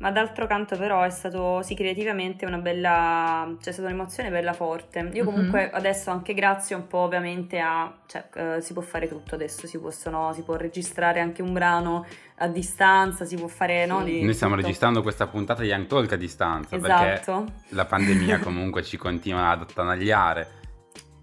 [0.00, 4.54] ma d'altro canto però è stato sì creativamente una bella, cioè è stata un'emozione bella
[4.54, 5.10] forte.
[5.12, 5.30] Io Mhm.
[5.30, 8.24] comunque adesso anche grazie un po' ovviamente a, cioè
[8.56, 12.48] eh, si può fare tutto adesso, si possono, si può registrare anche un brano a
[12.48, 13.98] distanza, si può fare, no?
[13.98, 14.04] Sì.
[14.12, 14.66] di Noi stiamo tutto.
[14.66, 17.44] registrando questa puntata di Young Talk a distanza perché Esatto.
[17.68, 20.48] la pandemia comunque ci continua ad attanagliare.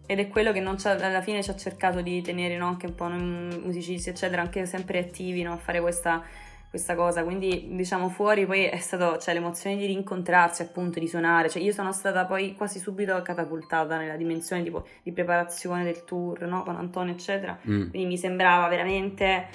[0.06, 3.08] Ed è quello che alla fine ci ha cercato di tenere no, anche un po'
[3.10, 6.24] noi musicisti, eccetera, anche sempre attivi no, a fare questa,
[6.70, 7.24] questa cosa.
[7.24, 11.50] Quindi, diciamo, fuori poi è stato cioè, l'emozione di rincontrarsi, appunto, di suonare.
[11.50, 16.42] Cioè, io sono stata poi quasi subito catapultata nella dimensione tipo di preparazione del tour,
[16.44, 17.58] no, con Antonio, eccetera.
[17.70, 17.90] Mm.
[17.90, 19.48] Quindi mi sembrava veramente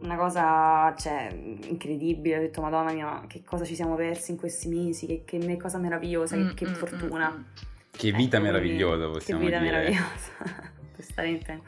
[0.00, 2.36] una cosa cioè, incredibile.
[2.38, 5.56] Ho detto, Madonna mia, ma che cosa ci siamo persi in questi mesi, che, che
[5.56, 7.30] cosa meravigliosa, che, che Mm, mm, fortuna.
[7.30, 7.42] mm, mm.
[7.96, 9.70] Che vita Ecco, meravigliosa possiamo Che vita dire.
[9.70, 10.72] meravigliosa.
[10.96, 11.64] per stare in tempo.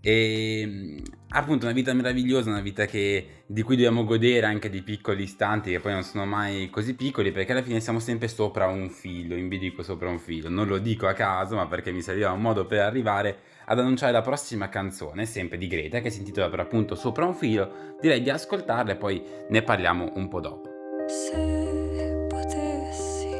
[0.00, 5.22] E appunto una vita meravigliosa, una vita che- di cui dobbiamo godere anche di piccoli
[5.22, 8.90] istanti che poi non sono mai così piccoli perché alla fine siamo sempre sopra un
[8.90, 10.48] filo, in bilico sopra un filo.
[10.48, 14.12] Non lo dico a caso ma perché mi serviva un modo per arrivare ad annunciare
[14.12, 17.96] la prossima canzone, sempre di Greta, che si intitola per appunto Sopra un filo.
[18.00, 20.68] Direi di ascoltarla e poi ne parliamo un po' dopo.
[21.06, 23.30] Se potessi,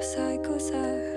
[0.00, 1.07] sai cosa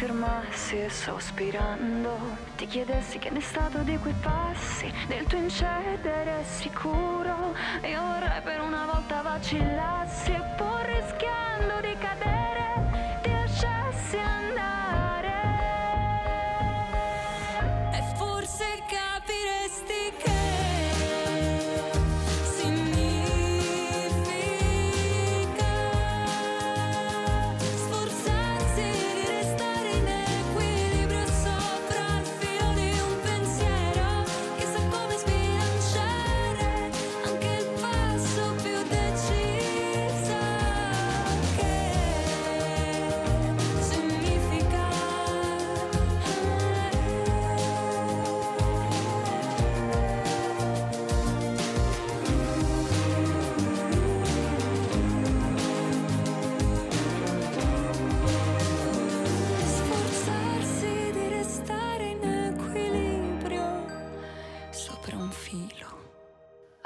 [0.00, 2.16] fermassi sospirando,
[2.56, 8.40] ti chiedessi che ne è stato di quei passi, del tuo incedere sicuro, io vorrei
[8.42, 12.29] per una volta vacillassi e pur rischiando di cadere,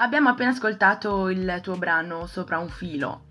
[0.05, 3.23] Abbiamo appena ascoltato il tuo brano Sopra un filo,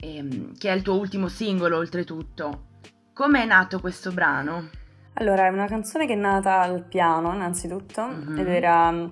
[0.00, 2.64] ehm, che è il tuo ultimo singolo oltretutto.
[3.12, 4.70] Come è nato questo brano?
[5.14, 8.38] Allora, è una canzone che è nata al piano, innanzitutto, Mhm.
[8.40, 9.06] ed era mm,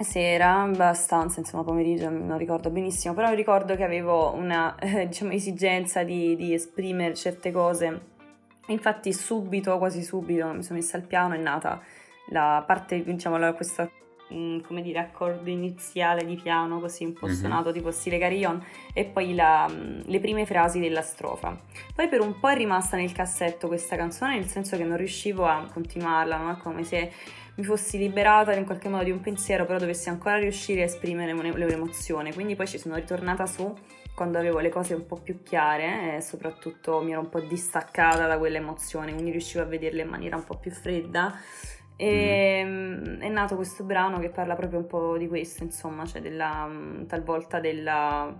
[0.00, 6.02] sera, abbastanza, insomma, pomeriggio, non ricordo benissimo, però ricordo che avevo una, eh, diciamo, esigenza
[6.02, 8.00] di, di esprimere certe cose.
[8.66, 11.80] Infatti subito, quasi subito, mi sono messa al piano, è nata
[12.30, 13.88] la parte, diciamo, la- questa,
[14.32, 17.32] mm, come dire, accordo iniziale di piano, così un po' Mhm.
[17.34, 21.58] suonato, tipo stile carillon, e poi la, mm, le prime frasi della strofa.
[21.94, 25.44] Poi per un po' è rimasta nel cassetto questa canzone, nel senso che non riuscivo
[25.46, 26.56] a continuarla, no?
[26.62, 27.12] Come se
[27.56, 31.34] mi fossi liberata in qualche modo di un pensiero, però dovessi ancora riuscire a esprimere
[31.34, 32.32] l'emozione.
[32.32, 33.72] Quindi poi ci sono ritornata su
[34.14, 38.26] quando avevo le cose un po' più chiare e soprattutto mi ero un po' distaccata
[38.26, 41.34] da quell'emozione, quindi riuscivo a vederle in maniera un po' più fredda.
[41.96, 46.20] E mm, è nato questo brano che parla proprio un po' di questo, insomma, cioè
[46.20, 48.36] della, mm, talvolta della,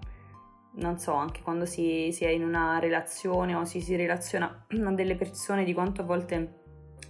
[0.74, 4.92] non so, anche quando si, si è in una relazione o si, si relaziona a
[4.92, 6.60] delle persone, di quanto a volte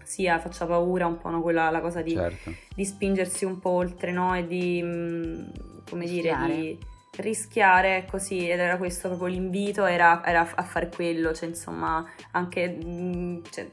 [0.02, 2.52] sia faccia paura un po' no, quella, la cosa di, Certo.
[2.74, 4.34] di spingersi un po' oltre, no?
[4.36, 5.44] E di, mm,
[5.88, 6.54] come dire, Rischiare.
[6.54, 6.78] di
[7.20, 12.78] rischiare così, ed era questo proprio l'invito, era, era a fare quello, cioè insomma, anche,
[12.84, 13.70] mm, cioè,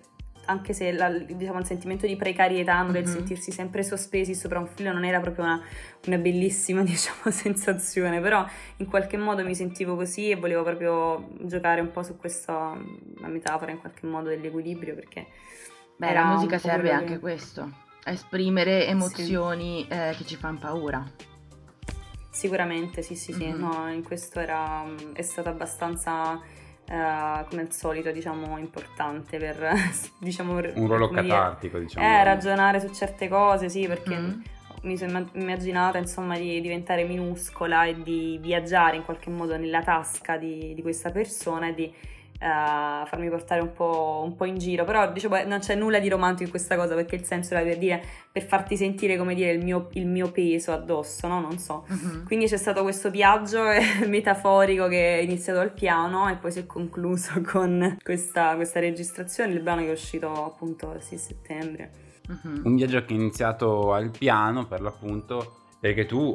[0.50, 3.12] anche se la- diciamo, il sentimento di precarietà, no, del Mhm.
[3.14, 5.62] sentirsi sempre sospesi sopra un filo non era proprio una,
[6.08, 8.46] una bellissima, diciamo, sensazione, però
[8.78, 12.76] in qualche modo mi sentivo così e volevo proprio giocare un po' su questa
[13.22, 15.28] metafora in qualche modo dell'equilibrio perché
[15.96, 17.62] Beh, la musica serve anche che- questo,
[18.06, 21.06] a esprimere emozioni eh, che ci fanno paura.
[22.32, 23.60] Sicuramente, sì, sì, sì, Mhm.
[23.60, 24.84] no, in questo era,
[25.14, 26.40] è stato abbastanza,
[26.90, 29.74] eh, come al solito, diciamo, importante per,
[30.18, 32.06] diciamo, Un ruolo come dire, catartico, diciamo.
[32.06, 34.44] Eh, ragionare su certe cose, sì, perché Mhm.
[34.84, 39.84] mi sono imma- immaginata, insomma, di diventare minuscola e di viaggiare in qualche modo nella
[39.84, 41.94] tasca di, di questa persona e di
[42.42, 44.86] eh, farmi portare un po', un po' in giro.
[44.86, 47.64] Però, dicevo, beh, non c'è nulla di romantico in questa cosa, perché il senso era
[47.64, 51.42] per dire, per farti sentire, come dire, il mio, il mio peso addosso, no?
[51.42, 51.86] Non so.
[51.88, 52.24] Mhm.
[52.26, 56.60] Quindi c'è stato questo viaggio eh, metaforico che è iniziato al piano e poi si
[56.60, 61.92] è concluso con questa, questa registrazione, il brano che è uscito appunto il 6 settembre.
[62.28, 62.62] Mhm.
[62.64, 66.34] Un viaggio che è iniziato al piano, per l'appunto, perché tu,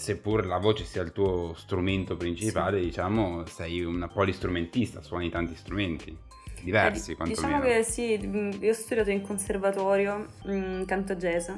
[0.00, 6.16] seppur la voce sia il tuo strumento principale, diciamo, sei una polistrumentista, suoni tanti strumenti,
[6.62, 7.58] diversi Eh, quantomeno.
[7.60, 11.50] Diciamo che sì, io ho studiato in conservatorio mh, canto jazz,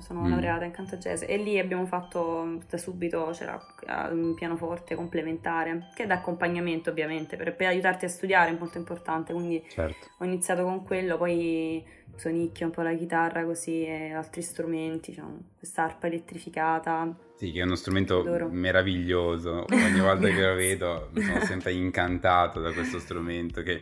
[0.00, 0.28] sono Mm.
[0.28, 3.58] laureata in canto jazz e lì abbiamo fatto da subito c'era
[3.88, 8.76] eh, un pianoforte complementare che è d'accompagnamento ovviamente per, per aiutarti a studiare è molto
[8.76, 10.08] importante, quindi Certo.
[10.18, 11.82] ho iniziato con quello, poi
[12.16, 17.14] sonicchio un po' la chitarra così e altri strumenti, diciamo, questa arpa elettrificata.
[17.36, 18.48] Sì, che è uno strumento Adoro.
[18.48, 19.64] meraviglioso.
[19.72, 23.80] Ogni volta che lo vedo sono sempre incantato da questo strumento che,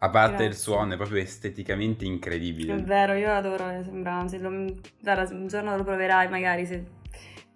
[0.00, 0.62] a parte il Grazie.
[0.62, 2.74] suono, è proprio esteticamente È incredibile.
[2.82, 4.50] vero, io adoro, eh, sembra, se lo,
[5.00, 6.84] guarda, un giorno lo proverai magari se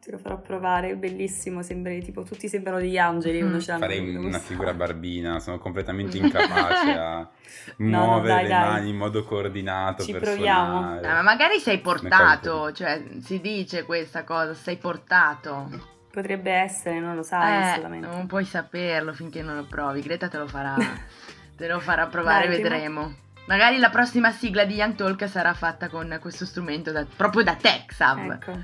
[0.05, 3.43] te lo farò provare, è bellissimo, sembri, tipo tutti sembrano degli angeli Mhm.
[3.47, 7.29] quando ce l'hanno Farei una figura barbina, sono completamente incapace a
[7.77, 8.69] no, muovere dai, le dai.
[8.69, 10.79] mani in modo coordinato Ci per proviamo.
[10.81, 11.07] suonare.
[11.07, 15.91] Eh, ma magari sei portato, cioè si dice questa cosa, sei portato.
[16.11, 18.07] Potrebbe essere, non lo sai Eh, assolutamente.
[18.09, 20.01] non puoi saperlo finché non lo provi.
[20.03, 20.75] Greta te lo farà,
[21.57, 23.15] te lo farà provare, Dai, prima- vedremo.
[23.47, 27.55] Magari la prossima sigla di Young Talk sarà fatta con questo strumento da- proprio da
[27.55, 28.31] te, Xav.
[28.33, 28.59] Ecco.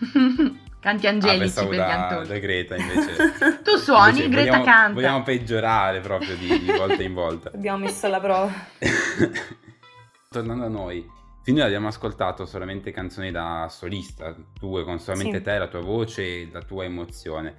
[0.80, 2.26] Canti Ah, angelici pensavo per da, Talk.
[2.28, 3.60] da Greta invece.
[3.64, 4.92] Tu suoni, Invece Greta vogliamo, canta.
[4.92, 7.50] Vogliamo peggiorare proprio di, di volta in volta.
[7.52, 8.52] Abbiamo messo alla prova.
[10.30, 11.06] Tornando a noi,
[11.42, 15.42] finora abbiamo ascoltato solamente canzoni da solista, tue, con solamente Sì.
[15.44, 17.54] te, la tua voce e la tua emozione.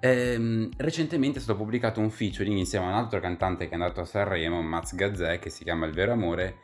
[0.00, 4.00] Ehm, recentemente è stato pubblicato un featuring insieme a un altro cantante che è andato
[4.00, 6.56] a Sanremo, Maz Gazzè, che si chiama Il Vero Amore,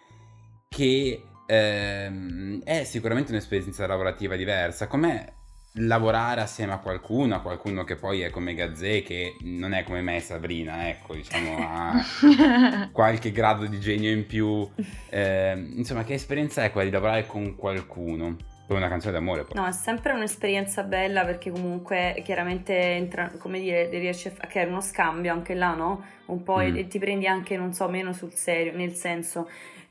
[0.68, 4.89] che ehm, è sicuramente un'esperienza lavorativa diversa.
[4.89, 5.32] Com'è
[5.79, 10.01] lavorare assieme a qualcuno, a qualcuno che poi è come Gazzè, che non è come
[10.01, 12.03] me e Sabrina, ecco, diciamo, ha
[12.93, 14.68] qualche grado di genio in più.
[15.11, 18.37] Ehm, insomma, che esperienza è quella di lavorare con qualcuno?
[18.68, 19.59] Per una canzone d'amore poi.
[19.59, 24.83] No, è sempre un'esperienza bella perché comunque chiaramente entra, come dire, riesci a creare uno
[24.83, 26.05] scambio anche là, no?
[26.26, 26.76] Un po' e- Mm.
[26.76, 29.49] e ti prendi anche, non so, meno sul serio, nel senso...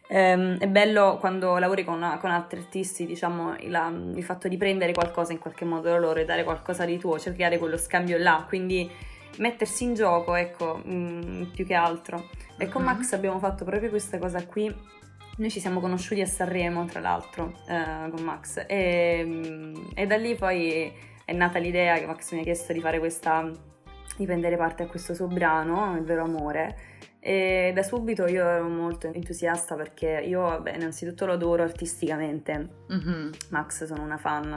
[0.08, 4.94] ehm, è bello quando lavori con, con altri artisti, diciamo, la- il fatto di prendere
[4.94, 8.44] qualcosa in qualche modo da loro e dare qualcosa di tuo, cercare quello scambio là,
[8.48, 8.90] quindi
[9.38, 12.30] mettersi in gioco, ecco, mm, più che altro.
[12.58, 12.88] E con Mhm.
[12.88, 14.74] Max abbiamo fatto proprio questa cosa qui.
[15.38, 18.64] Noi ci siamo conosciuti a Sanremo, tra l'altro, eh, con Max.
[18.68, 20.92] E, mm, e da lì poi
[21.24, 23.50] è nata l'idea che Max mi ha chiesto di fare questa.
[24.16, 26.76] di prendere parte a questo suo brano, Il vero amore.
[27.20, 32.68] E da subito io ero molto entusiasta perché io, vabbè, innanzitutto lo adoro artisticamente.
[32.88, 33.32] Mhm.
[33.50, 34.56] Max sono una fan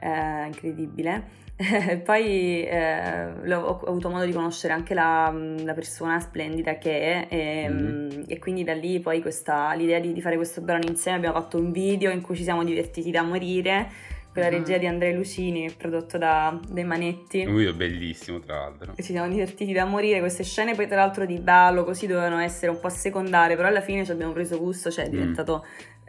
[0.00, 1.42] eh, incredibile.
[2.02, 7.26] Poi eh, l'ho- ho avuto modo di conoscere anche la, la persona splendida che è
[7.30, 8.24] e, Mhm.
[8.26, 11.56] e quindi da lì poi questa, l'idea di, di fare questo brano insieme abbiamo fatto
[11.58, 13.88] un video in cui ci siamo divertiti da morire
[14.34, 14.56] con la Mhm.
[14.56, 18.92] regia di Andrea Lucini prodotto da dei Manetti Un video bellissimo, tra l'altro.
[18.96, 20.18] e ci siamo divertiti da morire.
[20.18, 23.80] Queste scene, poi, tra l'altro, di ballo così dovevano essere un po' secondarie, però alla
[23.80, 25.20] fine ci abbiamo preso gusto, cioè è Mm.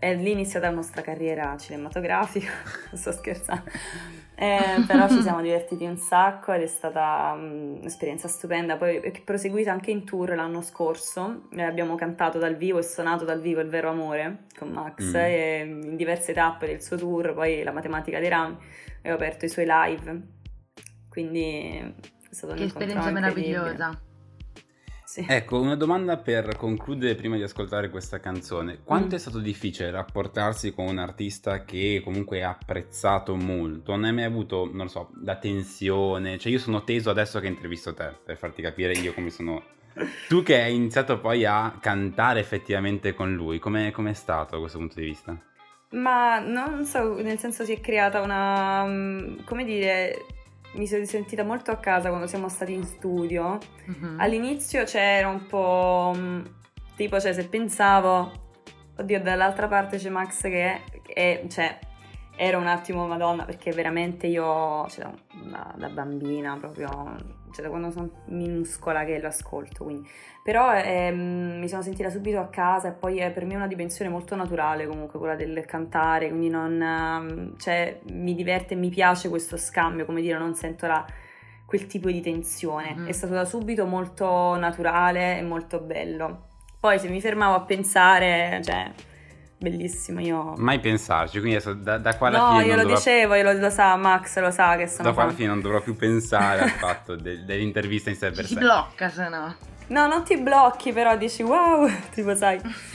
[0.06, 2.52] È lì iniziata la nostra carriera cinematografica.
[2.94, 3.64] Sto scherzando.
[4.36, 8.76] Eh, però ci siamo divertiti un sacco ed è stata mm, un'esperienza stupenda.
[8.78, 11.48] Poi è proseguita anche in tour l'anno scorso.
[11.56, 15.16] Eh, abbiamo cantato dal vivo e suonato dal vivo il vero amore con Max Mm.
[15.16, 17.34] e in diverse tappe del suo tour.
[17.34, 18.58] Poi la matematica dei rami
[19.02, 20.22] e ho aperto i suoi live.
[21.10, 21.94] Quindi è
[22.30, 23.58] stato un Che incontro esperienza incredibile.
[23.58, 24.00] meravigliosa.
[25.06, 25.26] Sì.
[25.28, 28.80] Ecco, una domanda per concludere prima di ascoltare questa canzone.
[28.84, 29.18] Quanto Mm.
[29.18, 33.92] è stato difficile rapportarsi con un artista che comunque ha apprezzato molto?
[33.92, 36.38] Non hai mai avuto, non so, la tensione?
[36.40, 39.64] Cioè io sono teso adesso che intervisto te, per farti capire io come sono...
[40.28, 44.78] Tu che hai iniziato poi a cantare effettivamente con lui, com'è, com'è stato da questo
[44.80, 45.40] punto di vista?
[45.92, 48.84] Ma non so, nel senso si è creata una...
[48.86, 50.26] mm, come dire,
[50.76, 53.58] mi sono sentita molto a casa quando siamo stati in studio.
[53.86, 54.18] Mhm.
[54.20, 56.14] All'inizio c'era un po'...
[56.16, 56.42] mm,
[56.96, 58.32] tipo, cioè se pensavo,
[58.98, 60.82] oddio, dall'altra parte c'è Max che
[61.14, 61.80] è, cioè,
[62.36, 65.10] era un attimo Madonna, perché veramente io, cioè,
[65.44, 67.16] da, da bambina proprio,
[67.56, 70.08] cioè da quando sono minuscola che lo ascolto, quindi.
[70.44, 74.12] Però ehm, mi sono sentita subito a casa e poi è per me una dimensione
[74.12, 79.30] molto naturale comunque quella del cantare, quindi non, ehm, cioè, mi diverte e mi piace
[79.30, 81.06] questo scambio, come dire, non sento la-
[81.66, 82.94] quel tipo di tensione.
[82.96, 83.08] Mhm.
[83.08, 86.50] È stato da subito molto naturale e molto bello.
[86.80, 88.92] Poi se mi fermavo a pensare, cioè,
[89.58, 90.54] bellissimo, io...
[90.58, 93.34] Mai pensarci, quindi adesso da, da qua alla No, fine io non lo dovrò- dicevo,
[93.36, 95.82] io lo, lo sa, Max lo sa che sono da qua alla fine non dovrò
[95.82, 98.56] più pensare al fatto de- dell'intervista in sé per sé.
[98.56, 99.56] blocca se no.
[99.88, 102.60] No, non ti blocchi, però dici wow, tipo sai,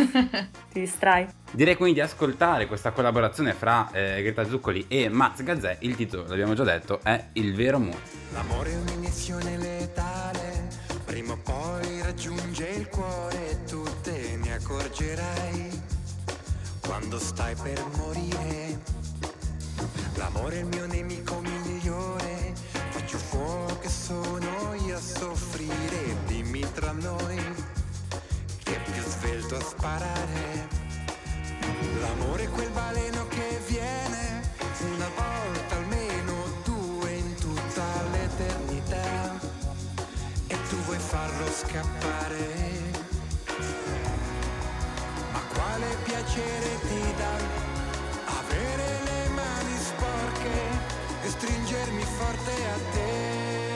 [0.73, 1.25] ti distrai.
[1.53, 5.77] Direi quindi di ascoltare questa collaborazione fra eh, Greta Zuccoli e Maz Gazzè.
[5.81, 7.99] Il titolo, l'abbiamo già detto, è Il vero amore.
[8.33, 10.67] L'amore è un'iniezione letale,
[11.05, 15.70] prima o poi raggiunge il cuore e tu te ne accorgerai
[16.91, 18.81] quando stai per morire.
[20.17, 22.53] L'amore è il mio nemico migliore,
[22.89, 26.17] faccio fuoco e sono io a soffrire.
[26.27, 27.39] Dimmi tra noi
[28.65, 30.67] chi è più svelto a sparare.
[32.01, 36.33] L'amore è quel baleno che viene una volta almeno
[36.65, 39.39] due in tutta l'eternità
[40.49, 42.70] e tu vuoi farlo scappare.
[45.53, 47.37] Quale piacere ti dà
[48.39, 50.59] avere le mani sporche
[51.23, 53.70] e stringermi forte a te?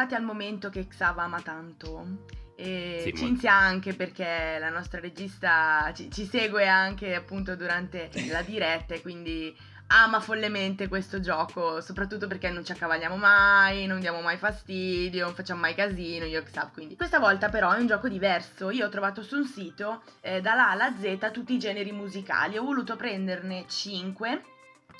[0.00, 2.24] Arrivati al momento che Xav ama tanto.
[2.56, 8.42] E Sì, Cinzia anche perché la nostra regista ci, ci segue anche appunto durante la
[8.44, 9.54] diretta e quindi
[9.92, 15.34] ama follemente questo gioco, soprattutto perché non ci accavalliamo mai, non diamo mai fastidio, non
[15.34, 16.96] facciamo mai casino, io Xav, quindi.
[16.96, 20.68] Questa volta però è un gioco diverso, io ho trovato su un sito eh, dalla
[20.68, 24.42] A alla Z tutti i generi musicali, ho voluto prenderne 5,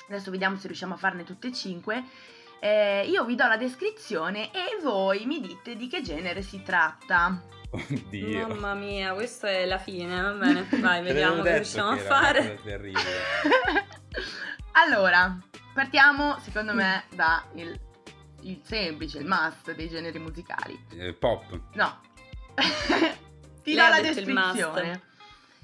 [0.09, 2.05] adesso vediamo se riusciamo a farne tutte e 5
[2.61, 7.43] eh, io vi do la descrizione e voi mi dite di che genere si tratta.
[7.71, 8.49] Oddio.
[8.49, 10.67] Mamma mia, questa è la fine, va bene.
[10.81, 12.61] Vai, vediamo che riusciamo a che fare.
[12.63, 13.01] terribile.
[14.73, 15.39] allora,
[15.73, 17.79] partiamo secondo me da il,
[18.43, 20.87] il semplice, il must dei generi musicali.
[20.97, 21.61] Eh, pop.
[21.75, 22.01] No.
[23.63, 24.55] Ti Lei do la detto il must.
[24.55, 25.03] descrizione.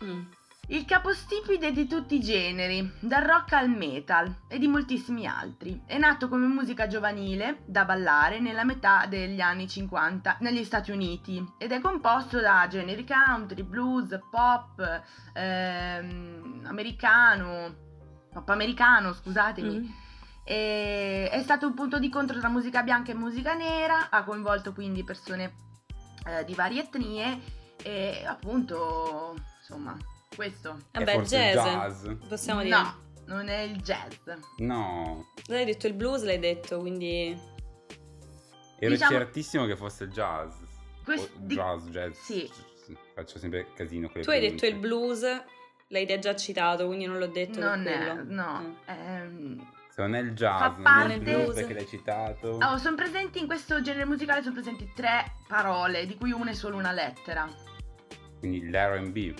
[0.04, 0.22] Mm.
[0.68, 5.80] Il capostipite di tutti i generi, dal rock al metal e di moltissimi altri.
[5.86, 11.40] È nato come musica giovanile da ballare nella metà degli anni 50 negli Stati Uniti
[11.56, 15.02] ed è composto da generi country, blues, pop,
[15.34, 17.74] ehm, americano,
[18.32, 19.78] pop americano, scusatemi.
[19.78, 19.88] Mm.
[20.42, 24.72] E è stato un punto di incontro tra musica bianca e musica nera, ha coinvolto
[24.72, 25.54] quindi persone
[26.26, 27.40] eh, di varie etnie
[27.84, 29.96] e appunto, insomma,
[30.36, 30.76] questo.
[30.92, 32.04] È Vabbè, forse jazz.
[32.04, 32.08] jazz.
[32.28, 32.76] Possiamo dire.
[32.76, 34.14] No, non è il jazz.
[34.58, 35.32] No.
[35.46, 37.36] L'hai detto il blues, l'hai detto, quindi...
[38.78, 40.54] Ero Diciamo- certissimo che fosse il jazz.
[41.02, 42.18] Quest- O jazz, jazz.
[42.18, 42.50] Sì.
[43.14, 45.22] Faccio sempre casino con le Tu hai detto il blues,
[45.88, 48.60] l'hai già citato, quindi non l'ho detto Non è, no.
[48.60, 48.74] Mm.
[48.86, 52.58] ehm, Se non è il jazz, Fa non è il blues perché l'hai citato.
[52.60, 56.54] oh, sono presenti in questo genere musicale sono presenti tre parole, di cui una è
[56.54, 57.48] solo una lettera.
[58.38, 59.34] Quindi l'R&B.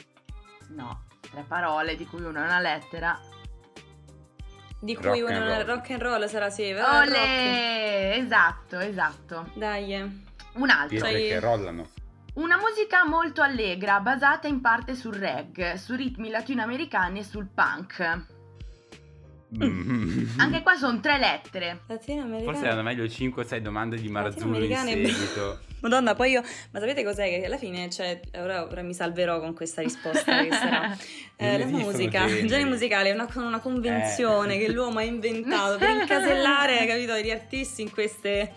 [0.69, 3.19] No, tre parole, di cui una è una lettera.
[4.79, 5.67] Di Rock cui and una roll.
[5.67, 7.09] rock and roll sarà sì, è rock.
[7.09, 8.15] Olè!
[8.17, 9.51] Esatto, esatto.
[9.55, 10.25] Dai.
[10.55, 10.87] Un'altra.
[11.09, 11.89] Pietre che rollano.
[12.35, 18.27] Una musica molto allegra, basata in parte sul reggae, su ritmi latinoamericani e sul punk.
[19.63, 20.39] Mm.
[20.39, 21.81] Anche qua sono tre lettere.
[21.87, 22.51] Latinoamericana.
[22.53, 25.61] Forse erano meglio 5 o 6 domande di Marzullo in seguito.
[25.83, 26.43] Madonna, poi io,
[26.73, 27.29] ma sapete cos'è?
[27.29, 30.97] Che alla fine, cioè, ora, ora mi salverò con questa risposta che sarà.
[31.39, 34.59] Eh, la musica, il genere musicale è una, una convenzione Eh.
[34.59, 38.53] che l'uomo ha inventato per incasellare, capito, gli artisti in queste.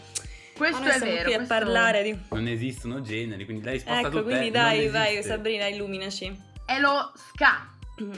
[0.55, 1.23] Questo ma noi è siamo vero.
[1.25, 2.17] qui a parlare di.
[2.29, 5.21] Non esistono generi, quindi la risposta Ecco, tutta quindi dai, vai.
[5.21, 6.41] Sabrina, illuminaci.
[6.65, 7.67] È lo ska.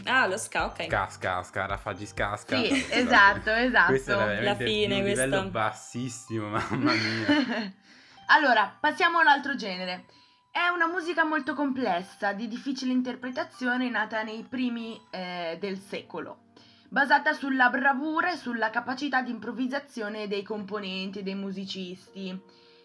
[0.05, 0.87] Ah, lo ska, ok.
[0.87, 2.57] Casca, scarafaggi scasca.
[2.57, 3.87] Sì, esatto, esatto.
[3.87, 5.49] Questo era La fine, un livello questa.
[5.49, 7.73] bassissimo, mamma mia.
[8.27, 10.05] allora, passiamo a un altro genere.
[10.51, 16.47] È una musica molto complessa, di difficile interpretazione, nata nei primi eh, del secolo,
[16.89, 22.37] basata sulla bravura e sulla capacità di improvvisazione dei componenti, dei musicisti.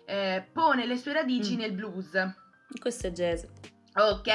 [0.09, 1.59] Eh, pone le sue radici Mm.
[1.59, 2.11] nel blues.
[2.78, 3.42] Questo è jazz.
[3.97, 4.28] Ok,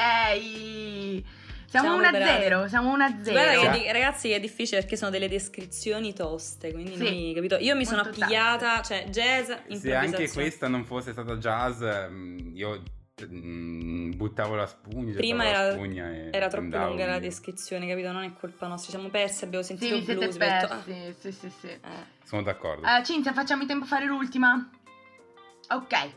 [1.72, 2.44] siamo Siamo 1 a preparati.
[2.44, 3.72] 0, siamo 1 a Guarda che 0.
[3.78, 7.56] di- ragazzi è difficile perché sono delle descrizioni toste, quindi Sì, noi, capito?
[7.56, 12.56] Io mi sono molto appigliata, cioè jazz, Se anche questa non fosse stata jazz, mm,
[12.56, 12.84] io
[13.26, 18.12] mm, buttavo la spugna, Prima gettavo la era- spugna Era troppo lunga la descrizione, capito?
[18.12, 21.16] Non è colpa nostra, ci siamo persi, abbiamo Sì, sentito siete blues, detto, persi.
[21.20, 21.78] Sì, sì, sì.
[21.82, 22.06] ah, eh.
[22.26, 22.86] Sono d'accordo.
[22.86, 24.70] Eh, Cinzia, facciamo in tempo a fare l'ultima?
[25.70, 26.10] Ok.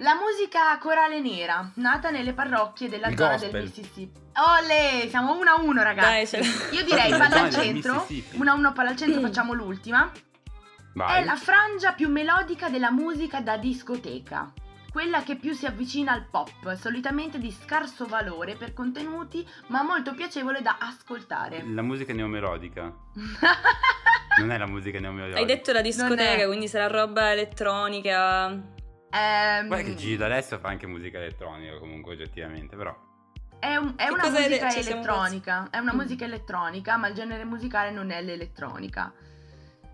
[0.00, 3.50] La musica corale nera, nata nelle parrocchie della Il zona gospel.
[3.50, 4.20] del Mississippi.
[4.34, 6.38] Olè, siamo 1 a 1 ragazzi.
[6.38, 6.48] Dai.
[6.72, 7.92] Io direi palla al centro.
[7.94, 8.36] Mississippi.
[8.40, 10.10] 1 a 1 palla al centro, facciamo l'ultima.
[10.94, 11.20] Vai.
[11.20, 14.52] È la frangia più melodica della musica da discoteca.
[14.92, 20.14] Quella che più si avvicina al pop, solitamente di scarso valore per contenuti, ma molto
[20.14, 21.64] piacevole da ascoltare.
[21.66, 22.92] La musica neomelodica.
[24.38, 25.40] Non è la musica neomelodica.
[25.40, 28.76] Hai detto la discoteca, quindi sarà roba elettronica.
[29.10, 32.94] Ehm, Guarda che Gigi D'Alessio fa anche musica elettronica comunque oggettivamente, però.
[33.58, 35.96] È, un- è una musica le- ci siamo elettronica, è una Mm.
[35.96, 39.12] musica elettronica, ma il genere musicale non è l'elettronica.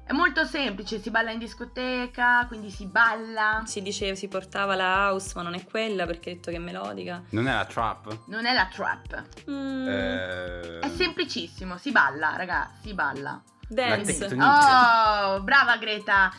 [0.06, 3.62] È molto semplice, si balla in discoteca, quindi si balla.
[3.64, 6.60] Si diceva, si portava la house, ma non è quella perché hai detto che è
[6.60, 7.22] melodica.
[7.30, 8.18] Non è la trap?
[8.26, 9.24] Non è la trap.
[9.50, 13.40] Mm, Eh, È semplicissimo, si balla, raga, si balla.
[13.66, 14.26] dance.
[14.38, 16.30] Oh, brava Greta!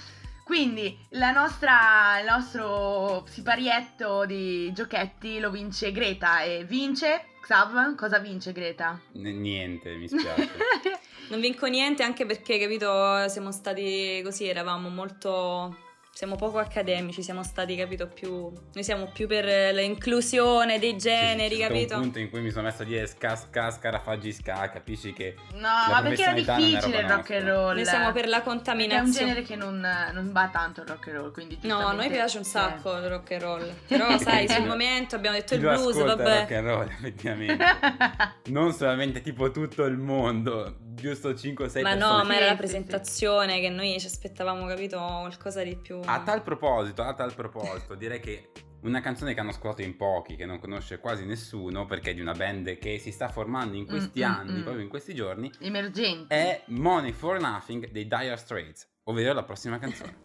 [0.45, 7.95] Quindi la nostra, il nostro siparietto di giochetti lo vince Greta e vince Xav.
[7.95, 9.01] Cosa vince Greta?
[9.13, 10.49] N- niente, mi spiace.
[11.27, 15.75] Non vinco niente anche perché, capito, siamo stati così, eravamo molto...
[16.15, 18.29] Siamo poco accademici, siamo stati, capito, più...
[18.73, 21.95] Noi siamo più per l'inclusione dei generi, C'è stato capito?
[21.95, 25.35] un punto in cui mi sono messo a dire ska ska scarafaggi ska, capisci che
[25.55, 27.75] No, ma perché era difficile il rock and roll.
[27.75, 29.11] Noi siamo per la Perché è un contaminazione.
[29.11, 32.37] genere che non, non va tanto il rock and roll, quindi No, a noi piace
[32.37, 32.47] un eh.
[32.47, 33.73] sacco il rock and roll.
[33.85, 36.55] Però, sai, sul momento abbiamo detto il blues, ascolta il rock vabbè.
[36.55, 37.65] and roll, effettivamente.
[38.45, 42.67] non solamente tipo tutto il mondo, giusto 5 6 Ma no, ma era la Sì,
[42.67, 42.79] sì, sì.
[42.83, 46.03] presentazione che noi ci aspettavamo, capito, qualcosa di più...
[46.07, 48.51] A tal proposito, a tal proposito, direi che
[48.81, 52.21] una canzone che hanno ascoltato in pochi, che non conosce quasi nessuno, perché è di
[52.21, 54.61] una band che si sta formando in questi Mm, mm, anni, mm.
[54.63, 56.27] proprio in questi giorni, Emergenti.
[56.33, 60.24] è Money for Nothing dei Dire Straits, ovvero la prossima canzone.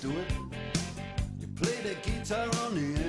[0.00, 0.32] Do it.
[1.40, 2.99] You play the guitar on the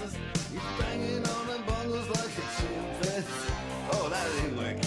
[0.00, 0.16] Noises.
[0.50, 3.52] He's banging on the bongos like a chimpanzee.
[3.92, 4.80] Oh, that ain't working.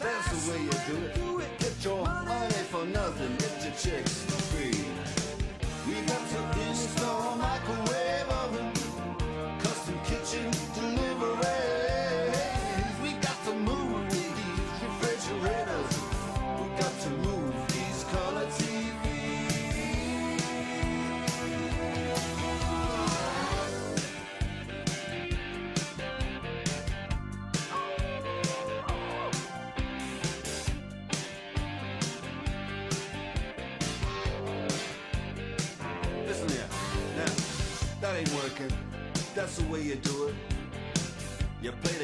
[0.00, 1.58] That's the way you do it.
[1.58, 3.36] Get your money for nothing.
[3.36, 4.99] Get your chicks free.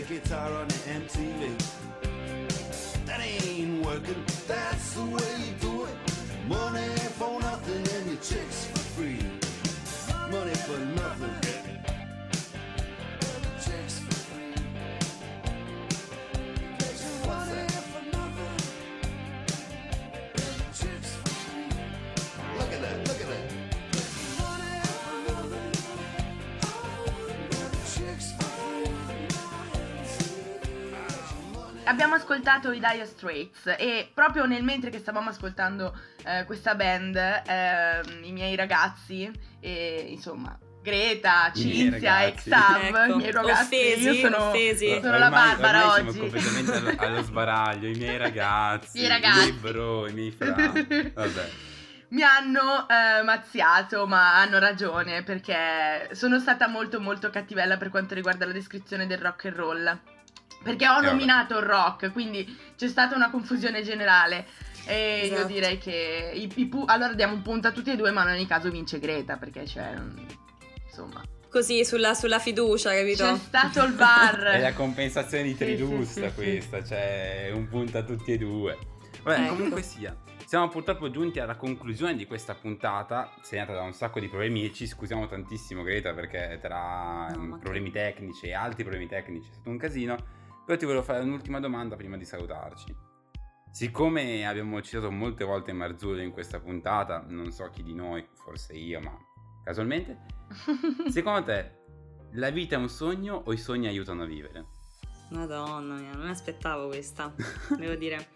[0.09, 1.57] Guitar on the MTV.
[3.07, 4.25] That ain't working.
[4.47, 5.26] That's the way
[31.97, 37.17] Abbiamo ascoltato i Dire Straits e proprio nel mentre che stavamo ascoltando eh, questa band,
[37.17, 39.31] ehm, i miei ragazzi,
[39.61, 42.35] e, insomma, Greta, I Cinzia e.
[42.35, 45.01] Xav, Ecco, i miei ragazzi, offesi, io sono, offesi.
[45.03, 46.13] sono la Ormai- Barbara ormai oggi.
[46.13, 47.89] Siamo completamente allo, allo sbaraglio.
[47.89, 49.39] I miei ragazzi, I miei ragazzi.
[49.39, 50.53] miei bro, i miei fra.
[50.53, 51.51] Vabbè.
[52.09, 58.13] Mi hanno eh, mazziato, ma hanno ragione perché sono stata molto molto cattivella per quanto
[58.15, 59.99] riguarda la descrizione del rock and roll.
[60.63, 64.47] Perché ho nominato il rock, quindi c'è stata una confusione generale.
[64.89, 65.47] E io Esatto.
[65.49, 68.37] direi che i, i pu- allora diamo un punto a tutti e due, ma in
[68.37, 70.27] ogni caso vince Greta perché c'è un-
[70.87, 71.23] insomma.
[71.49, 73.25] Così sulla, sulla fiducia, capito?
[73.25, 74.39] C'è stato il VAR.
[74.55, 76.33] È la compensazione di Sì, Tridus sì, sì, sì.
[76.35, 78.77] questa, cioè un punto a tutti e due.
[79.23, 79.55] Vabbè, Ecco.
[79.55, 80.15] comunque sia.
[80.45, 84.73] Siamo purtroppo giunti alla conclusione di questa puntata, segnata da un sacco di problemi e
[84.73, 89.71] ci scusiamo tantissimo Greta perché tra No, problemi tecnici e altri problemi tecnici è stato
[89.71, 90.17] un casino,
[90.67, 92.95] però ti volevo fare un'ultima domanda prima di salutarci.
[93.71, 98.73] Siccome abbiamo citato molte volte Marzullo in questa puntata, non so chi di noi, forse
[98.73, 99.17] io, ma
[99.63, 100.25] casualmente,
[101.09, 101.85] secondo te
[102.33, 104.67] la vita è un sogno o i sogni aiutano a vivere?
[105.31, 107.33] Madonna mia, non mi aspettavo questa,
[107.79, 108.29] devo dire.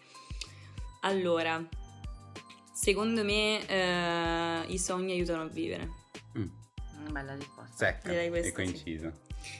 [1.00, 1.66] Allora,
[2.72, 5.88] secondo me eh, i sogni aiutano a vivere.
[6.38, 7.74] Mm, Bella risposta.
[7.76, 8.54] secca Direi e questa, sì.
[8.54, 9.12] coincisa.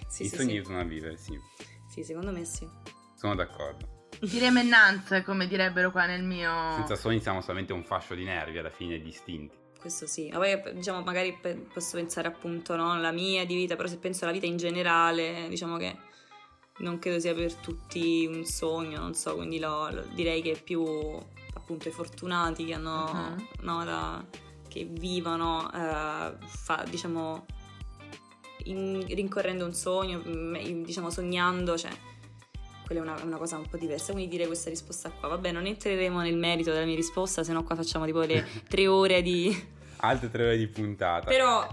[0.08, 0.56] Sì, I sì, sogni sì.
[0.56, 1.38] aiutano a vivere, sì.
[1.90, 2.66] Sì, secondo me sì.
[3.16, 4.06] Sono d'accordo.
[4.20, 6.50] Dire menanza, come direbbero qua nel mio...
[6.76, 9.56] Senza sogni siamo solamente un fascio di nervi alla fine distinti.
[9.80, 13.76] Questo sì, ma poi diciamo magari pe- posso pensare appunto no, alla mia di vita,
[13.76, 15.96] però se penso alla vita in generale, diciamo che
[16.78, 20.62] non credo sia per tutti un sogno, non so, quindi lo- lo- direi che è
[20.62, 20.84] più
[21.54, 23.48] appunto i fortunati che hanno, Mhm.
[23.62, 24.24] no, la-
[24.68, 27.46] che vivono, eh, fa- diciamo,
[28.64, 31.90] in- rincorrendo un sogno, mm, diciamo sognando, cioè
[32.84, 35.28] quella è una, una cosa un po' diversa, quindi direi questa risposta qua.
[35.28, 38.86] Vabbè, non entreremo nel merito della mia risposta, se no qua facciamo tipo le tre
[38.88, 39.56] ore di...
[39.98, 41.26] Altre tre ore di puntata.
[41.28, 41.66] Però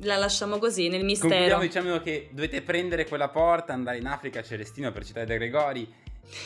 [0.00, 1.60] la lasciamo così, nel Concludiamo mistero.
[1.60, 5.92] dicendo che dovete prendere quella porta, andare in Africa Celestino per citare De Gregori,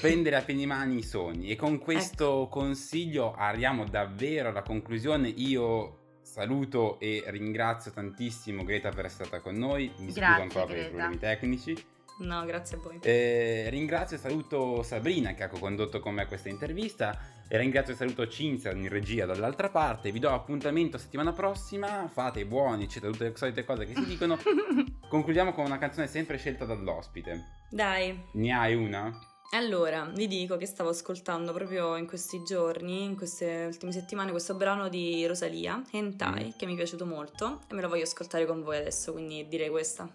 [0.00, 1.50] prendere a pieni mani i sogni.
[1.50, 2.48] E con questo Ecco.
[2.48, 5.28] consiglio arriviamo davvero alla conclusione.
[5.28, 5.98] Io
[6.30, 9.90] saluto e ringrazio tantissimo Greta per essere stata con noi.
[9.98, 10.88] Mi scuso Grazie, ancora per i Greta.
[10.90, 11.84] problemi tecnici.
[12.20, 12.98] No, grazie a voi.
[13.00, 17.18] Eh, ringrazio e saluto Sabrina che ha condotto con me questa intervista
[17.48, 20.12] e ringrazio e saluto Cinzia in regia dall'altra parte.
[20.12, 24.04] Vi do appuntamento settimana prossima, fate i buoni, eccetera, tutte le solite cose che si
[24.04, 24.38] dicono.
[25.08, 27.42] Concludiamo con una canzone sempre scelta dall'ospite.
[27.70, 29.18] Dai, Ne hai una?
[29.56, 34.54] Allora vi dico che stavo ascoltando proprio in questi giorni, in queste ultime settimane, questo
[34.54, 36.50] brano di Rosalia, Hentai, Mm.
[36.56, 39.68] che mi è piaciuto molto e me lo voglio ascoltare con voi adesso, quindi direi
[39.68, 40.08] questa.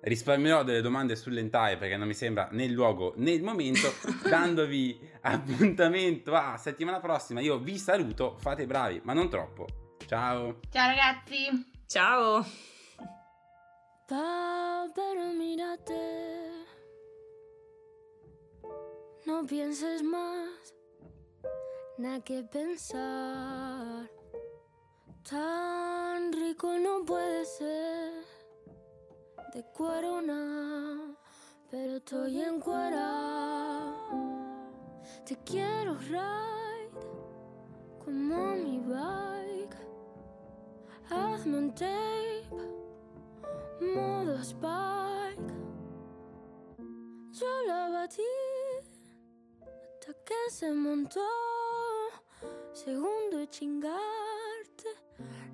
[0.00, 3.92] Risparmierò delle domande sull'entaie perché non mi sembra né il luogo né il momento,
[4.28, 7.40] dandovi appuntamento a settimana prossima.
[7.40, 9.66] Io vi saluto, fate bravi, ma non troppo.
[10.06, 10.60] Ciao!
[10.70, 11.70] Ciao ragazzi!
[11.86, 12.44] Ciao!
[19.28, 20.74] No pienses más,
[21.98, 24.10] nada que pensar.
[25.22, 28.24] Tan rico no puede ser.
[29.52, 31.14] De cuero no,
[31.70, 33.92] pero estoy en cuera.
[35.26, 36.90] Te quiero ride
[38.02, 39.76] como mi bike.
[41.10, 42.48] Hazme un tape
[43.94, 45.52] modo Spike.
[47.32, 48.22] Yo la batí
[50.08, 51.20] hasta que se montó.
[52.72, 54.88] Segundo chingarte,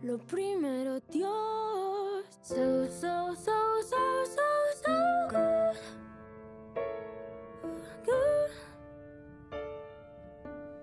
[0.03, 2.25] lo primero Dios.
[2.43, 4.43] So, so, so, so, so,
[4.83, 5.79] so good.
[8.05, 8.51] Good.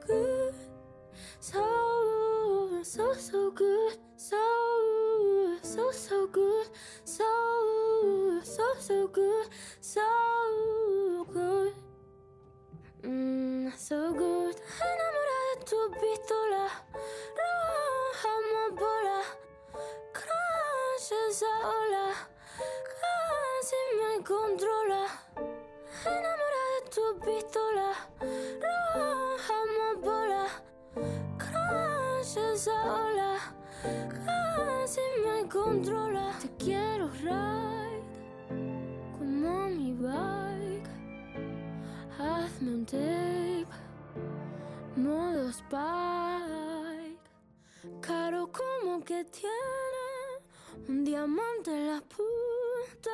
[0.07, 0.55] Good.
[1.39, 3.99] So, so, so good.
[4.17, 4.35] So,
[5.61, 6.67] so, so good.
[7.05, 7.23] So,
[8.43, 9.47] so, so good.
[9.79, 10.01] So
[11.31, 11.80] good.
[13.03, 14.55] Mmm, so good.
[14.79, 16.67] Enamorada de tu pistola,
[17.39, 18.35] roja
[18.77, 19.19] bola.
[20.13, 22.13] Crash esa ola,
[22.99, 25.03] casi me controla.
[26.05, 27.89] Enamorada de tu pistola,
[28.93, 29.59] roja
[29.99, 30.43] bola.
[31.39, 33.31] Crash esa ola,
[34.25, 36.33] casi me controla.
[36.39, 37.60] Te quiero raro.
[42.61, 43.65] Hazme un tape,
[44.95, 47.17] modo spike.
[48.01, 53.09] Caro como que tiene un diamante en la punta.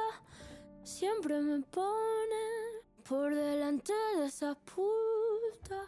[0.83, 5.81] Siempre me pone por delante de esa puta.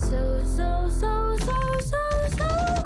[0.00, 2.77] So, so, so, so, so, so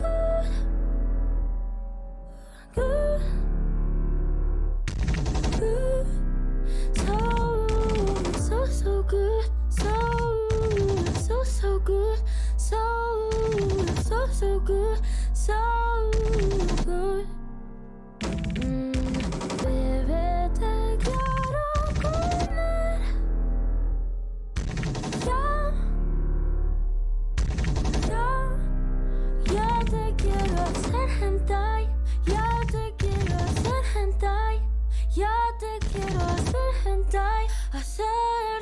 [9.13, 9.45] So,
[11.29, 12.19] so, so good.
[12.57, 13.31] So,
[14.09, 15.01] so, so good.
[15.35, 15.53] So
[16.87, 17.27] good.
[18.57, 18.93] Mm,
[19.61, 21.69] bebé, te quiero
[22.01, 23.01] comer.
[25.27, 25.45] Ya.
[28.09, 28.29] Ya,
[29.53, 31.85] ya te quiero hacer hentai,
[32.25, 34.57] ya te quiero hacer hentai,
[35.15, 38.62] ya te quiero hacer hentai, hentai.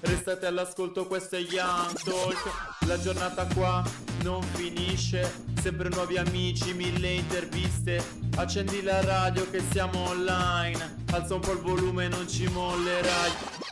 [0.00, 2.86] Restate all'ascolto, questo è Young Talk.
[2.86, 3.82] La giornata qua
[4.22, 5.44] non finisce.
[5.60, 8.02] Sempre nuovi amici, mille interviste.
[8.36, 11.04] Accendi la radio che siamo online.
[11.10, 13.67] Alza un po' il volume, non ci mollerai.